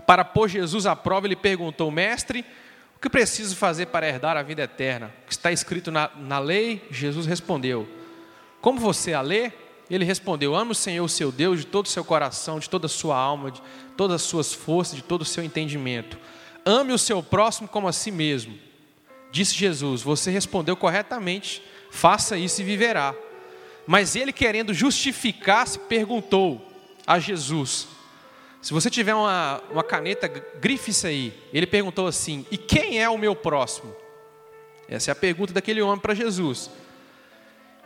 [0.05, 2.43] para pôr Jesus à prova e lhe perguntou: Mestre,
[2.97, 5.09] o que preciso fazer para herdar a vida eterna?
[5.23, 6.85] O que está escrito na, na lei?
[6.91, 7.87] Jesus respondeu:
[8.59, 9.49] Como você a lê?
[9.89, 12.89] Ele respondeu: Ame o Senhor, seu Deus, de todo o seu coração, de toda a
[12.89, 13.61] sua alma, de
[13.95, 16.19] todas as suas forças, de todo o seu entendimento
[16.65, 18.57] ame o seu próximo como a si mesmo.
[19.31, 23.15] Disse Jesus: Você respondeu corretamente, faça isso e viverá.
[23.85, 26.61] Mas ele, querendo justificar-se, perguntou
[27.05, 27.87] a Jesus:
[28.61, 31.33] Se você tiver uma, uma caneta, grife isso aí.
[31.51, 33.95] Ele perguntou assim: E quem é o meu próximo?
[34.87, 36.69] Essa é a pergunta daquele homem para Jesus.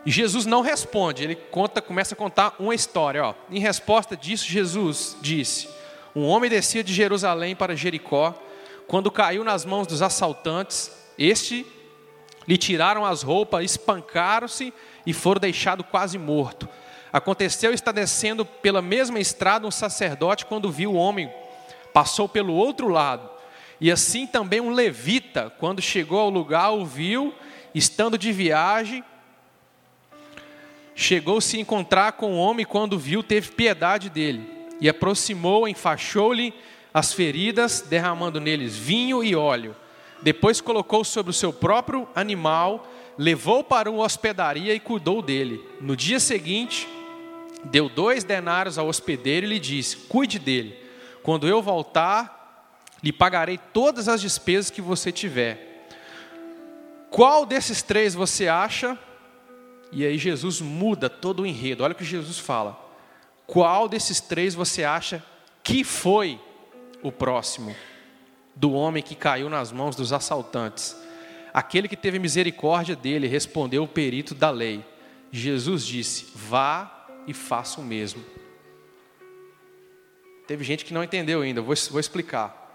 [0.06, 3.24] E Jesus não responde, ele conta, começa a contar uma história.
[3.26, 3.34] Ó.
[3.50, 5.68] Em resposta disso, Jesus disse:
[6.16, 8.34] Um homem descia de Jerusalém para Jericó,
[8.88, 11.66] quando caiu nas mãos dos assaltantes, este
[12.48, 14.74] lhe tiraram as roupas, espancaram-se
[15.06, 16.68] e foram deixado quase morto.
[17.12, 21.30] Aconteceu estar descendo pela mesma estrada um sacerdote quando viu o homem,
[21.94, 23.30] passou pelo outro lado.
[23.80, 27.34] E assim também um levita, quando chegou ao lugar, o viu,
[27.76, 29.04] estando de viagem,
[30.96, 36.54] chegou-se a encontrar com o homem, quando viu, teve piedade dele, e aproximou, enfaixou-lhe
[36.98, 39.76] as feridas, derramando neles vinho e óleo.
[40.24, 45.64] Depois colocou sobre o seu próprio animal, levou para uma hospedaria e cuidou dele.
[45.80, 46.88] No dia seguinte,
[47.66, 50.76] deu dois denários ao hospedeiro e lhe disse: Cuide dele.
[51.22, 55.88] Quando eu voltar, lhe pagarei todas as despesas que você tiver.
[57.12, 58.98] Qual desses três você acha?
[59.92, 61.84] E aí Jesus muda todo o enredo.
[61.84, 62.76] Olha o que Jesus fala.
[63.46, 65.24] Qual desses três você acha
[65.64, 66.40] que foi
[67.02, 67.76] o próximo
[68.56, 70.96] do homem que caiu nas mãos dos assaltantes?
[71.54, 74.86] Aquele que teve misericórdia dele, respondeu o perito da lei.
[75.32, 78.24] Jesus disse: Vá e faça o mesmo.
[80.46, 82.66] Teve gente que não entendeu ainda, vou, vou explicar.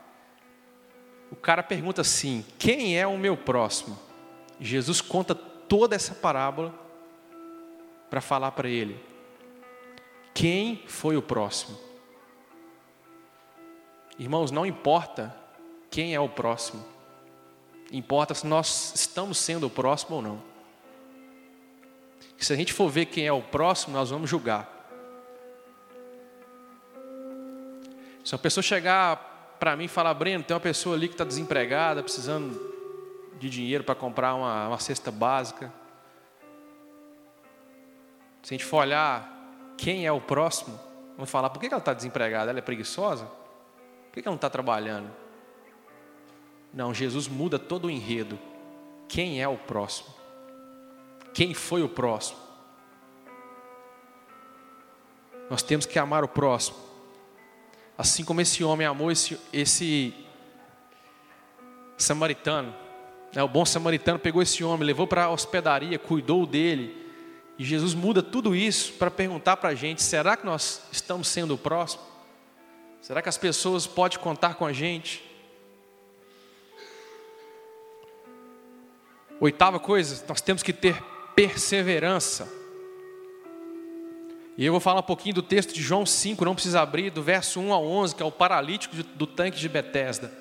[1.30, 3.98] O cara pergunta assim: Quem é o meu próximo?
[4.60, 6.74] Jesus conta toda essa parábola
[8.10, 9.00] para falar para ele:
[10.34, 11.78] Quem foi o próximo?
[14.22, 15.34] Irmãos, não importa
[15.90, 16.84] quem é o próximo,
[17.90, 20.40] importa se nós estamos sendo o próximo ou não.
[22.38, 24.70] Se a gente for ver quem é o próximo, nós vamos julgar.
[28.24, 31.24] Se uma pessoa chegar para mim e falar, Breno, tem uma pessoa ali que está
[31.24, 32.72] desempregada, precisando
[33.40, 35.72] de dinheiro para comprar uma, uma cesta básica.
[38.40, 40.78] Se a gente for olhar quem é o próximo,
[41.16, 42.50] vamos falar, por que ela está desempregada?
[42.50, 43.41] Ela é preguiçosa?
[44.12, 45.10] Por que ela não está trabalhando?
[46.72, 48.38] Não, Jesus muda todo o enredo.
[49.08, 50.08] Quem é o próximo?
[51.32, 52.38] Quem foi o próximo?
[55.48, 56.76] Nós temos que amar o próximo.
[57.96, 60.14] Assim como esse homem amou esse, esse
[61.96, 62.74] samaritano.
[63.34, 63.42] Né?
[63.42, 67.02] O bom samaritano pegou esse homem, levou para a hospedaria, cuidou dele
[67.58, 71.54] e Jesus muda tudo isso para perguntar para a gente: será que nós estamos sendo
[71.54, 72.02] o próximo?
[73.02, 75.28] Será que as pessoas podem contar com a gente?
[79.40, 81.02] Oitava coisa, nós temos que ter
[81.34, 82.48] perseverança.
[84.56, 87.20] E eu vou falar um pouquinho do texto de João 5, não precisa abrir, do
[87.20, 90.32] verso 1 ao 11, que é o paralítico do tanque de Betesda.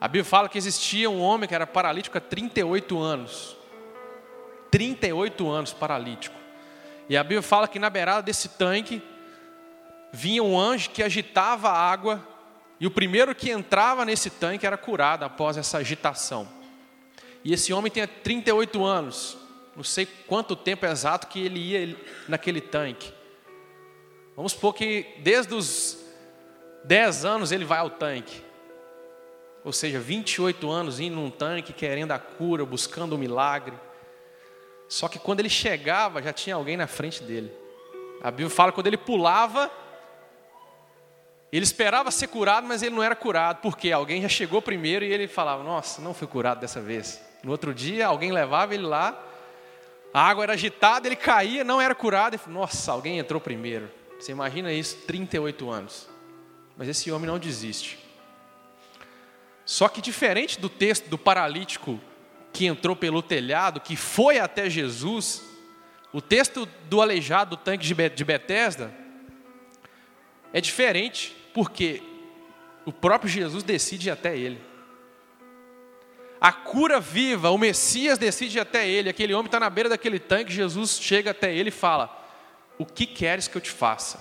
[0.00, 3.56] A Bíblia fala que existia um homem que era paralítico há 38 anos.
[4.70, 6.36] 38 anos paralítico.
[7.08, 9.02] E a Bíblia fala que na beirada desse tanque
[10.12, 12.26] vinha um anjo que agitava a água,
[12.78, 16.48] e o primeiro que entrava nesse tanque era curado após essa agitação.
[17.44, 19.36] E esse homem tinha 38 anos,
[19.76, 21.96] não sei quanto tempo exato que ele ia
[22.28, 23.12] naquele tanque.
[24.36, 25.98] Vamos supor que desde os
[26.84, 28.42] 10 anos ele vai ao tanque.
[29.64, 33.76] Ou seja, 28 anos indo num tanque, querendo a cura, buscando o um milagre.
[34.88, 37.52] Só que quando ele chegava, já tinha alguém na frente dele.
[38.22, 39.70] A Bíblia fala que quando ele pulava,
[41.56, 45.12] ele esperava ser curado, mas ele não era curado, porque alguém já chegou primeiro e
[45.12, 47.20] ele falava: Nossa, não fui curado dessa vez.
[47.42, 49.18] No outro dia, alguém levava ele lá,
[50.12, 52.34] a água era agitada, ele caía, não era curado.
[52.34, 53.90] Ele falou, Nossa, alguém entrou primeiro.
[54.18, 56.08] Você imagina isso, 38 anos.
[56.76, 57.98] Mas esse homem não desiste.
[59.64, 62.00] Só que diferente do texto do paralítico
[62.52, 65.42] que entrou pelo telhado, que foi até Jesus,
[66.12, 68.92] o texto do aleijado do tanque de Betesda
[70.52, 72.02] é diferente, porque
[72.84, 74.60] o próprio Jesus decide até ele.
[76.40, 79.10] A cura viva, o Messias decide até ele.
[79.10, 82.10] Aquele homem está na beira daquele tanque, Jesus chega até ele e fala:
[82.78, 84.18] O que queres que eu te faça?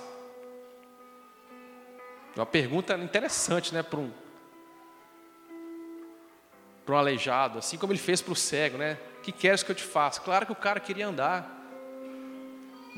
[2.35, 4.11] Uma pergunta interessante, né, para um
[6.85, 8.97] para um aleijado, assim como ele fez para o cego, né?
[9.19, 10.19] O que queres que eu te faça?
[10.21, 11.58] Claro que o cara queria andar.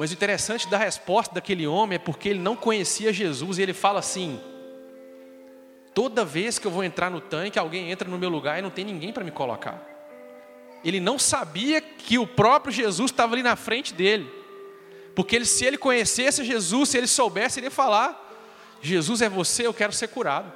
[0.01, 3.71] Mas o interessante da resposta daquele homem é porque ele não conhecia Jesus e ele
[3.71, 4.41] fala assim:
[5.93, 8.71] toda vez que eu vou entrar no tanque, alguém entra no meu lugar e não
[8.71, 9.79] tem ninguém para me colocar.
[10.83, 14.27] ele não sabia que o próprio Jesus estava ali na frente dele.
[15.15, 18.41] Porque ele, se ele conhecesse Jesus, se ele soubesse, ele ia falar:
[18.81, 20.51] Jesus é você, eu quero ser curado.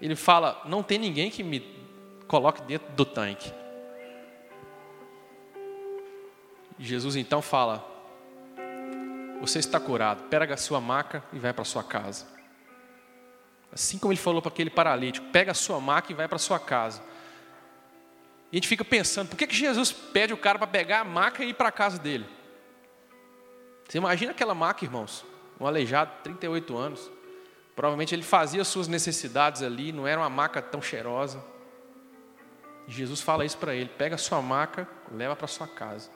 [0.00, 1.64] Ele fala: Não tem ninguém que me
[2.26, 3.52] coloque dentro do tanque.
[6.80, 7.91] Jesus então fala:
[9.42, 12.24] Você está curado, pega a sua maca e vai para sua casa.
[13.72, 16.60] Assim como ele falou para aquele paralítico: Pega a sua maca e vai para sua
[16.60, 17.02] casa.
[18.52, 21.04] E a gente fica pensando: por que, que Jesus pede o cara para pegar a
[21.04, 22.24] maca e ir para a casa dele?
[23.88, 25.24] Você imagina aquela maca, irmãos?
[25.58, 27.10] Um aleijado, 38 anos.
[27.74, 31.44] Provavelmente ele fazia suas necessidades ali, não era uma maca tão cheirosa.
[32.86, 36.12] Jesus fala isso para ele: pega a sua maca, leva para sua casa.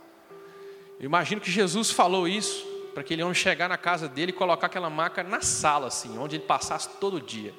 [1.01, 4.69] Eu imagino que Jesus falou isso para aquele homem chegar na casa dele e colocar
[4.69, 7.53] aquela maca na sala, assim, onde ele passasse todo dia.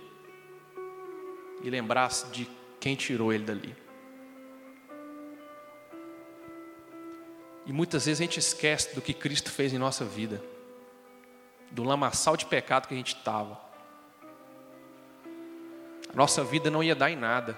[1.61, 3.75] E lembrasse de quem tirou ele dali.
[7.67, 10.41] E muitas vezes a gente esquece do que Cristo fez em nossa vida,
[11.69, 13.61] do lamaçal de pecado que a gente estava.
[16.11, 17.55] A nossa vida não ia dar em nada,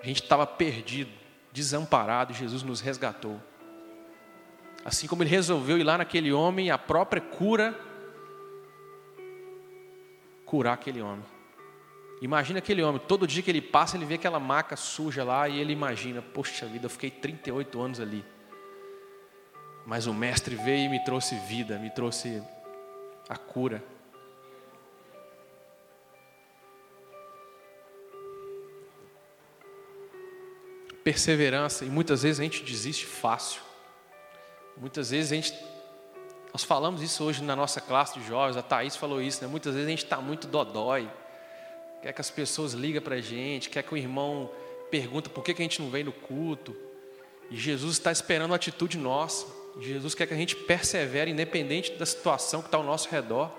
[0.00, 1.10] a gente estava perdido,
[1.50, 3.42] desamparado, e Jesus nos resgatou.
[4.84, 7.74] Assim como ele resolveu ir lá naquele homem, a própria cura,
[10.44, 11.24] curar aquele homem.
[12.20, 15.58] Imagina aquele homem, todo dia que ele passa, ele vê aquela maca suja lá e
[15.58, 18.24] ele imagina: Poxa vida, eu fiquei 38 anos ali.
[19.86, 22.42] Mas o Mestre veio e me trouxe vida, me trouxe
[23.28, 23.82] a cura.
[31.02, 33.60] Perseverança, e muitas vezes a gente desiste fácil.
[34.76, 35.54] Muitas vezes a gente.
[36.52, 39.48] Nós falamos isso hoje na nossa classe de jovens, a Thaís falou isso, né?
[39.48, 41.08] Muitas vezes a gente está muito dodói.
[42.00, 44.50] Quer que as pessoas ligam para a gente, quer que o irmão
[44.90, 46.76] pergunta por que, que a gente não vem no culto.
[47.50, 49.46] E Jesus está esperando uma atitude nossa.
[49.80, 53.50] Jesus quer que a gente persevere, independente da situação que está ao nosso redor.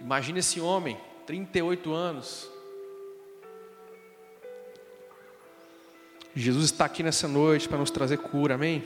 [0.00, 0.96] Imagina esse homem,
[1.26, 2.50] 38 anos.
[6.34, 8.82] Jesus está aqui nessa noite para nos trazer cura, amém?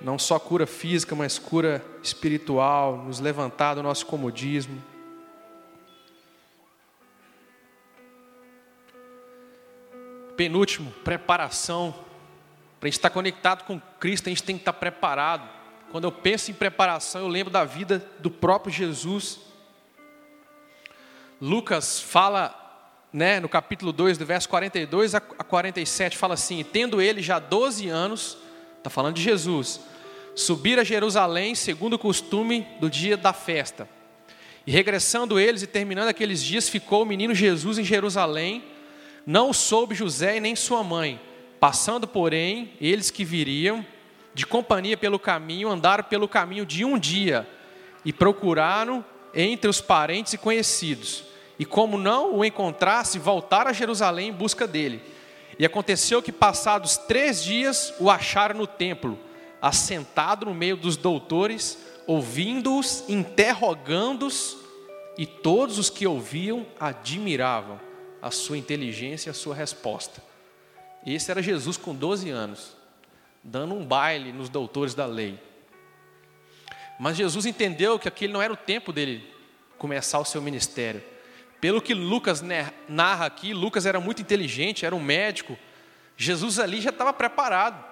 [0.00, 4.82] Não só cura física, mas cura espiritual, nos levantar do nosso comodismo.
[10.36, 11.94] Penúltimo, preparação.
[12.78, 15.48] Para a gente estar conectado com Cristo, a gente tem que estar preparado.
[15.90, 19.40] Quando eu penso em preparação, eu lembro da vida do próprio Jesus.
[21.40, 22.54] Lucas fala,
[23.12, 27.88] né, no capítulo 2, do verso 42 a 47, fala assim: Tendo ele já 12
[27.88, 28.36] anos,
[28.86, 29.80] está falando de Jesus,
[30.36, 33.88] subir a Jerusalém segundo o costume do dia da festa.
[34.64, 38.62] E regressando eles e terminando aqueles dias, ficou o menino Jesus em Jerusalém,
[39.26, 41.20] não soube José e nem sua mãe.
[41.58, 43.84] Passando, porém, eles que viriam
[44.32, 47.48] de companhia pelo caminho, andaram pelo caminho de um dia
[48.04, 51.24] e procuraram entre os parentes e conhecidos.
[51.58, 55.02] E como não o encontrasse, voltaram a Jerusalém em busca dele.
[55.58, 59.18] E aconteceu que, passados três dias, o acharam no templo
[59.60, 64.56] assentado no meio dos doutores, ouvindo-os, interrogando-os,
[65.18, 67.80] e todos os que ouviam admiravam
[68.20, 70.22] a sua inteligência e a sua resposta.
[71.06, 72.76] Esse era Jesus com 12 anos,
[73.42, 75.38] dando um baile nos doutores da lei.
[77.00, 79.26] Mas Jesus entendeu que aquele não era o tempo dele
[79.78, 81.02] começar o seu ministério.
[81.66, 82.44] Pelo que Lucas
[82.88, 85.58] narra aqui, Lucas era muito inteligente, era um médico.
[86.16, 87.84] Jesus ali já estava preparado.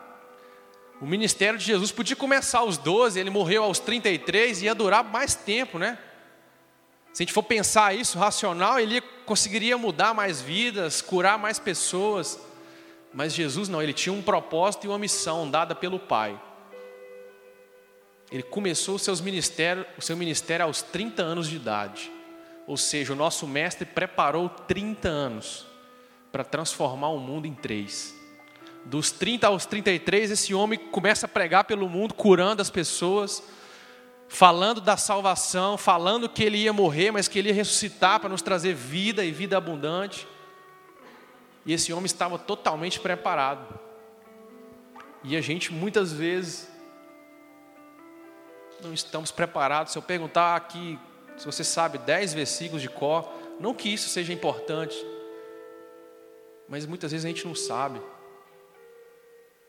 [1.01, 5.03] O ministério de Jesus podia começar aos 12, ele morreu aos 33 e ia durar
[5.03, 5.99] mais tempo, né?
[7.13, 12.39] Se a gente for pensar isso racional, ele conseguiria mudar mais vidas, curar mais pessoas.
[13.13, 16.41] Mas Jesus não, ele tinha um propósito e uma missão dada pelo Pai.
[18.31, 22.14] Ele começou o, seu ministério aos 30 anos de idade.
[22.67, 25.67] Ou seja, o nosso mestre preparou 30 anos
[26.33, 28.15] para transformar o mundo em três
[28.85, 33.43] dos 30 aos 33, esse homem começa a pregar pelo mundo, curando as pessoas,
[34.29, 38.43] falando da salvação, falando que ele ia morrer, mas que ele ia ressuscitar para nos
[38.43, 40.29] trazer vida e vida abundante.
[41.65, 43.81] E esse homem estava totalmente preparado.
[45.23, 46.69] E a gente muitas vezes
[48.83, 49.93] não estamos preparados.
[49.93, 50.99] Se eu perguntar aqui,
[51.37, 53.31] se você sabe 10 versículos de cor,
[53.61, 54.97] não que isso seja importante,
[56.69, 58.01] mas muitas vezes a gente não sabe.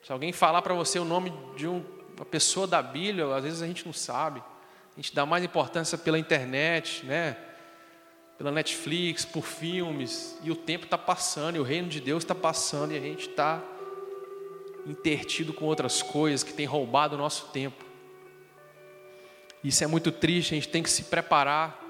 [0.04, 1.84] Se alguém falar para você o nome de um,
[2.16, 4.42] uma pessoa da Bíblia, às vezes a gente não sabe.
[4.94, 7.36] A gente dá mais importância pela internet, né?
[8.38, 12.36] pela Netflix, por filmes, e o tempo está passando, e o reino de Deus está
[12.36, 13.62] passando, e a gente está
[14.86, 17.85] intertido com outras coisas que têm roubado o nosso tempo.
[19.66, 21.84] Isso é muito triste, a gente tem que se preparar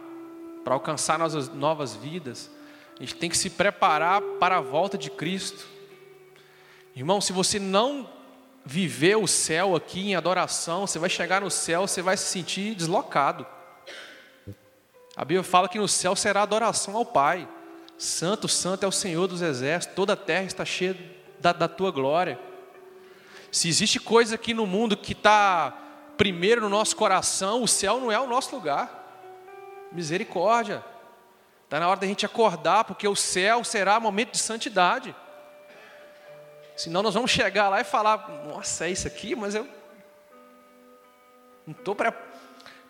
[0.63, 2.49] para alcançar nossas novas vidas.
[2.97, 5.67] A gente tem que se preparar para a volta de Cristo.
[6.95, 8.09] Irmão, se você não
[8.63, 12.75] viver o céu aqui em adoração, você vai chegar no céu, você vai se sentir
[12.75, 13.45] deslocado.
[15.13, 17.45] A Bíblia fala que no céu será adoração ao Pai.
[17.97, 20.95] Santo, santo é o Senhor dos exércitos, toda a terra está cheia
[21.41, 22.39] da, da tua glória.
[23.51, 25.84] Se existe coisa aqui no mundo que está
[26.17, 29.03] primeiro no nosso coração, o céu não é o nosso lugar.
[29.91, 30.83] Misericórdia.
[31.63, 35.15] Está na hora da gente acordar, porque o céu será momento de santidade.
[36.75, 39.67] Senão nós vamos chegar lá e falar, nossa, é isso aqui, mas eu
[41.65, 42.11] não estou pre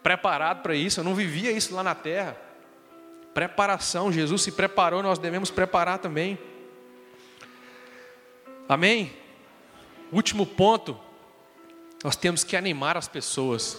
[0.01, 2.37] preparado para isso, eu não vivia isso lá na terra.
[3.33, 6.37] Preparação, Jesus se preparou, nós devemos preparar também.
[8.69, 9.11] Amém?
[10.11, 10.99] Último ponto,
[12.03, 13.77] nós temos que animar as pessoas.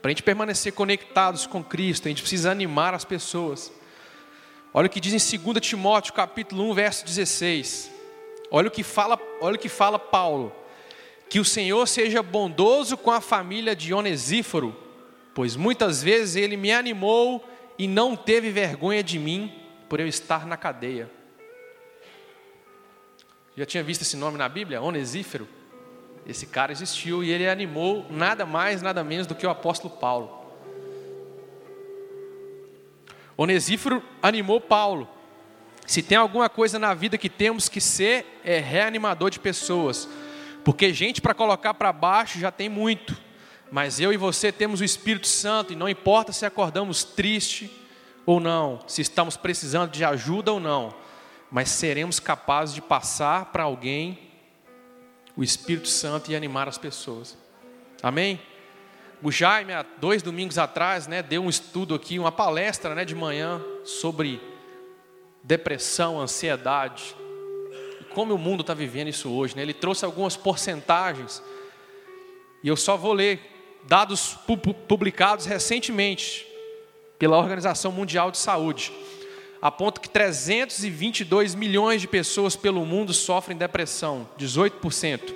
[0.00, 3.72] Para a gente permanecer conectados com Cristo, a gente precisa animar as pessoas.
[4.74, 7.90] Olha o que diz em 2 Timóteo, capítulo 1, verso 16.
[8.50, 10.52] Olha o que fala, olha o que fala Paulo.
[11.28, 14.76] Que o Senhor seja bondoso com a família de Onesíforo,
[15.34, 17.46] pois muitas vezes ele me animou
[17.78, 19.52] e não teve vergonha de mim
[19.88, 21.10] por eu estar na cadeia.
[23.56, 24.82] Já tinha visto esse nome na Bíblia?
[24.82, 25.46] Onesífero.
[26.26, 30.40] Esse cara existiu e ele animou nada mais, nada menos do que o apóstolo Paulo.
[33.36, 35.08] Onesífero animou Paulo.
[35.86, 40.08] Se tem alguma coisa na vida que temos que ser, é reanimador de pessoas.
[40.64, 43.16] Porque gente para colocar para baixo já tem muito.
[43.70, 47.70] Mas eu e você temos o Espírito Santo e não importa se acordamos triste
[48.24, 50.94] ou não, se estamos precisando de ajuda ou não
[51.52, 54.31] mas seremos capazes de passar para alguém
[55.36, 57.36] o Espírito Santo e animar as pessoas.
[58.02, 58.40] Amém?
[59.22, 63.14] O Jaime, há dois domingos atrás, né, deu um estudo aqui, uma palestra né, de
[63.14, 64.40] manhã sobre
[65.42, 67.14] depressão, ansiedade.
[68.14, 69.56] Como o mundo está vivendo isso hoje.
[69.56, 69.62] Né?
[69.62, 71.42] Ele trouxe algumas porcentagens.
[72.62, 73.40] E eu só vou ler
[73.84, 74.36] dados
[74.86, 76.46] publicados recentemente
[77.18, 78.92] pela Organização Mundial de Saúde
[79.62, 85.32] aponta que 322 milhões de pessoas pelo mundo sofrem depressão, 18%.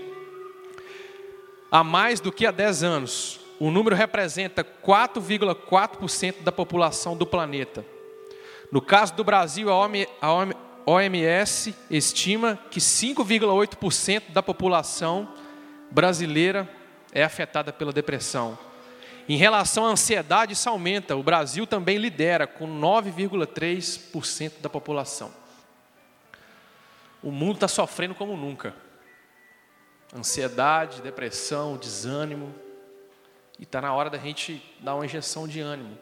[1.71, 7.85] Há mais do que há 10 anos, o número representa 4,4% da população do planeta.
[8.73, 10.37] No caso do Brasil, a
[10.85, 15.29] OMS estima que 5,8% da população
[15.91, 16.69] brasileira
[17.13, 18.59] é afetada pela depressão.
[19.29, 21.17] Em relação à ansiedade, isso aumenta.
[21.17, 25.33] O Brasil também lidera, com 9,3% da população.
[27.23, 28.75] O mundo está sofrendo como nunca.
[30.15, 32.55] Ansiedade, depressão, desânimo.
[33.59, 35.99] E está na hora da gente dar uma injeção de ânimo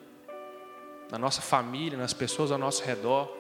[1.11, 3.33] na nossa família, nas pessoas ao nosso redor.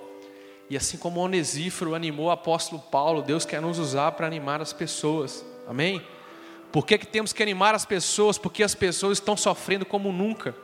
[0.70, 4.72] E assim como Onesíforo animou o apóstolo Paulo, Deus quer nos usar para animar as
[4.72, 5.44] pessoas.
[5.66, 6.06] Amém?
[6.74, 8.36] Por que, que temos que animar as pessoas?
[8.36, 10.56] Porque as pessoas estão sofrendo como nunca.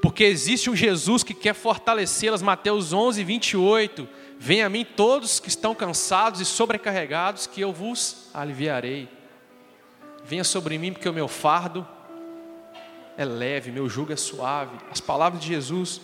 [0.00, 2.42] Porque existe um Jesus que quer fortalecê-las.
[2.42, 4.08] Mateus 11, 28.
[4.38, 9.08] Venha a mim todos que estão cansados e sobrecarregados, que eu vos aliviarei.
[10.24, 11.84] Venha sobre mim, porque o meu fardo
[13.16, 14.78] é leve, meu jugo é suave.
[14.92, 16.00] As palavras de Jesus.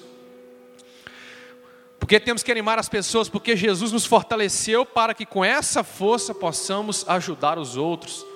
[2.00, 3.28] Porque temos que animar as pessoas?
[3.28, 8.31] Porque Jesus nos fortaleceu para que com essa força possamos ajudar os outros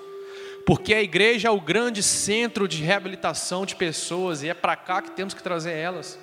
[0.66, 5.00] porque a igreja é o grande centro de reabilitação de pessoas e é para cá
[5.00, 6.18] que temos que trazer elas.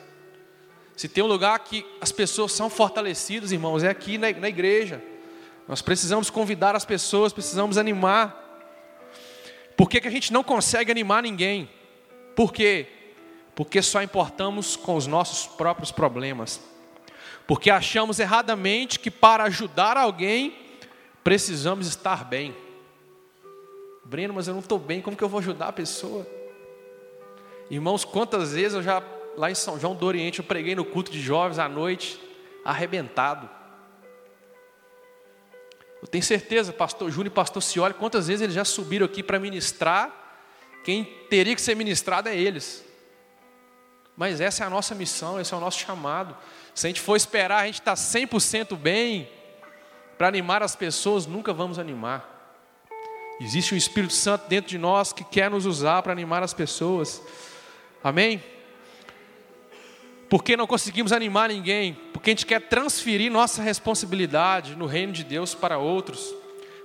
[0.98, 5.02] Se tem um lugar que as pessoas são fortalecidas, irmãos, é aqui na, na igreja.
[5.66, 8.38] Nós precisamos convidar as pessoas, precisamos animar.
[9.78, 11.70] Por que, que a gente não consegue animar ninguém?
[12.36, 12.88] Por quê?
[13.56, 16.60] Porque só importamos com os nossos próprios problemas.
[17.48, 20.54] Porque achamos erradamente que para ajudar alguém
[21.24, 22.54] precisamos estar bem.
[24.04, 26.28] Breno, mas eu não estou bem, como que eu vou ajudar a pessoa?
[27.70, 29.02] Irmãos, quantas vezes eu já,
[29.38, 32.20] lá em São João do Oriente, eu preguei no culto de jovens à noite,
[32.64, 33.50] arrebentado.
[36.02, 39.40] Eu tenho certeza, pastor Júnior e pastor Cioli, quantas vezes eles já subiram aqui para
[39.40, 40.12] ministrar,
[40.84, 42.84] quem teria que ser ministrado é eles.
[44.16, 46.36] Mas essa é a nossa missão, esse é o nosso chamado.
[46.76, 49.30] Se a gente for esperar a gente estar tá 100% bem
[50.18, 52.33] para animar as pessoas, nunca vamos animar.
[53.44, 57.22] Existe um Espírito Santo dentro de nós que quer nos usar para animar as pessoas.
[58.02, 58.42] Amém?
[60.30, 65.26] Porque não conseguimos animar ninguém, porque a gente quer transferir nossa responsabilidade no reino de
[65.26, 66.34] Deus para outros,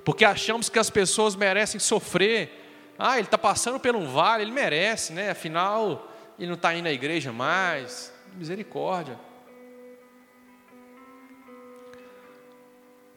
[0.05, 2.93] porque achamos que as pessoas merecem sofrer.
[2.99, 5.31] Ah, ele está passando por um vale, ele merece, né?
[5.31, 8.13] Afinal, ele não está indo à igreja mais.
[8.35, 9.17] Misericórdia.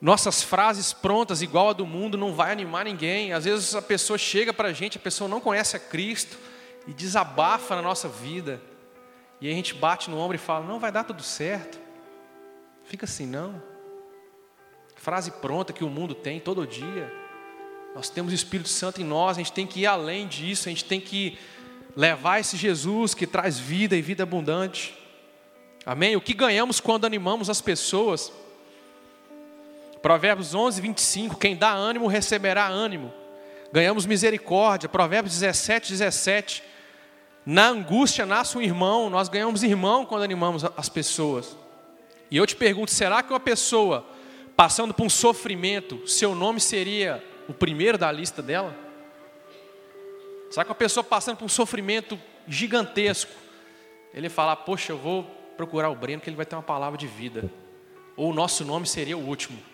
[0.01, 3.33] Nossas frases prontas, igual a do mundo, não vai animar ninguém.
[3.33, 6.37] Às vezes a pessoa chega para a gente, a pessoa não conhece a Cristo
[6.87, 8.59] e desabafa na nossa vida.
[9.39, 11.79] E aí a gente bate no ombro e fala: Não, vai dar tudo certo.
[12.83, 13.61] Fica assim, não.
[14.95, 17.11] Frase pronta que o mundo tem todo dia.
[17.93, 20.71] Nós temos o Espírito Santo em nós, a gente tem que ir além disso, a
[20.71, 21.37] gente tem que
[21.95, 24.97] levar esse Jesus que traz vida e vida abundante.
[25.85, 26.15] Amém?
[26.15, 28.31] O que ganhamos quando animamos as pessoas?
[30.01, 33.13] Provérbios 11, 25: Quem dá ânimo receberá ânimo.
[33.71, 34.89] Ganhamos misericórdia.
[34.89, 36.63] Provérbios 17, 17.
[37.45, 39.09] Na angústia nasce um irmão.
[39.09, 41.55] Nós ganhamos irmão quando animamos as pessoas.
[42.29, 44.05] E eu te pergunto: será que uma pessoa
[44.55, 48.75] passando por um sofrimento, seu nome seria o primeiro da lista dela?
[50.49, 53.31] Será que uma pessoa passando por um sofrimento gigantesco,
[54.13, 55.23] ele falar, poxa, eu vou
[55.55, 57.49] procurar o Breno que ele vai ter uma palavra de vida.
[58.17, 59.70] Ou o nosso nome seria o último.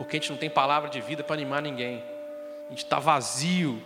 [0.00, 2.02] Porque a gente não tem palavra de vida para animar ninguém.
[2.68, 3.82] A gente está vazio.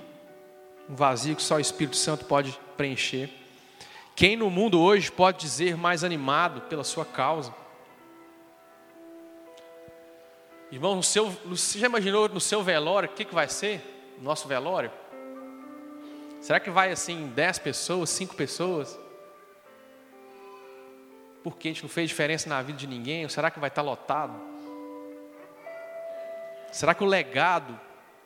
[0.88, 3.28] Um vazio que só o Espírito Santo pode preencher.
[4.14, 7.52] Quem no mundo hoje pode dizer mais animado pela sua causa?
[10.70, 14.14] Irmão, no seu, você já imaginou no seu velório o que, que vai ser?
[14.22, 14.92] Nosso velório?
[16.40, 18.96] Será que vai assim 10 pessoas, 5 pessoas?
[21.42, 23.24] Porque a gente não fez diferença na vida de ninguém?
[23.24, 24.53] Ou será que vai estar lotado?
[26.74, 27.80] Será que o legado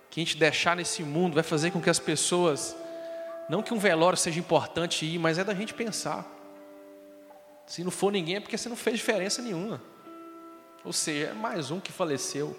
[0.08, 2.74] que a gente deixar nesse mundo vai fazer com que as pessoas,
[3.46, 6.26] não que um velório seja importante ir, mas é da gente pensar.
[7.66, 9.82] Se não for ninguém é porque você não fez diferença nenhuma.
[10.82, 12.56] Ou seja, é mais um que faleceu.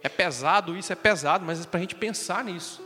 [0.00, 2.80] É pesado isso, é pesado, mas é para a gente pensar nisso.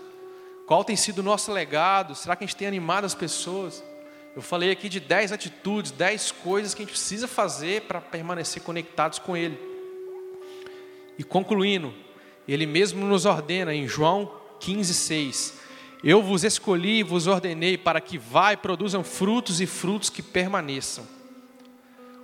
[0.67, 2.15] Qual tem sido o nosso legado?
[2.15, 3.85] Será que a gente tem animado as pessoas?
[4.35, 8.63] Eu falei aqui de 10 atitudes, 10 coisas que a gente precisa fazer para permanecer
[8.63, 9.69] conectados com Ele.
[11.19, 11.93] E concluindo,
[12.47, 15.59] Ele mesmo nos ordena em João 15, 6.
[16.03, 20.23] Eu vos escolhi e vos ordenei para que vá e produzam frutos e frutos que
[20.23, 21.05] permaneçam.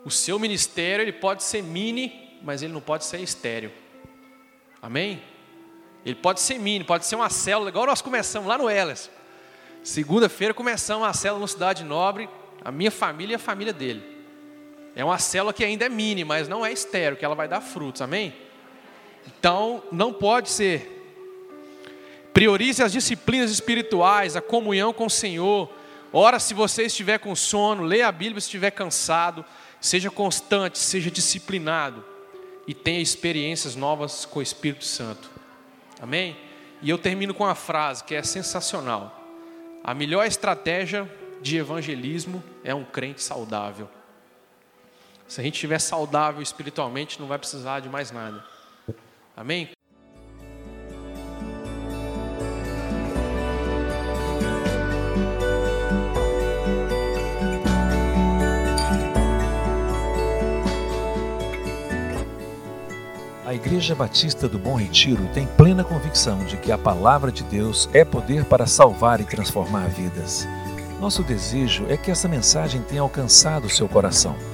[0.05, 3.73] O seu ministério ele pode ser mini, mas ele não pode ser estéreo.
[4.81, 5.23] Amém?
[6.05, 9.11] Ele pode ser mini, pode ser uma célula, igual nós começamos lá no Elas.
[9.83, 12.29] Segunda-feira começamos uma célula no Cidade Nobre,
[12.63, 14.03] a minha família e a família dele.
[14.95, 17.61] É uma célula que ainda é mini, mas não é estéreo, que ela vai dar
[17.61, 18.33] frutos, amém?
[19.27, 20.91] Então, não pode ser.
[22.33, 25.71] Priorize as disciplinas espirituais, a comunhão com o Senhor.
[26.13, 29.45] Ora, se você estiver com sono, leia a Bíblia se estiver cansado.
[29.81, 32.05] Seja constante, seja disciplinado
[32.67, 35.31] e tenha experiências novas com o Espírito Santo.
[36.01, 36.37] Amém?
[36.81, 39.21] E eu termino com uma frase que é sensacional.
[39.83, 41.11] A melhor estratégia
[41.43, 43.89] de evangelismo é um crente saudável.
[45.29, 48.45] Se a gente estiver saudável espiritualmente, não vai precisar de mais nada.
[49.37, 49.69] Amém?
[63.45, 67.89] A Igreja Batista do Bom Retiro tem plena convicção de que a palavra de Deus
[67.93, 70.47] é poder para salvar e transformar vidas.
[71.01, 74.54] Nosso desejo é que essa mensagem tenha alcançado seu coração.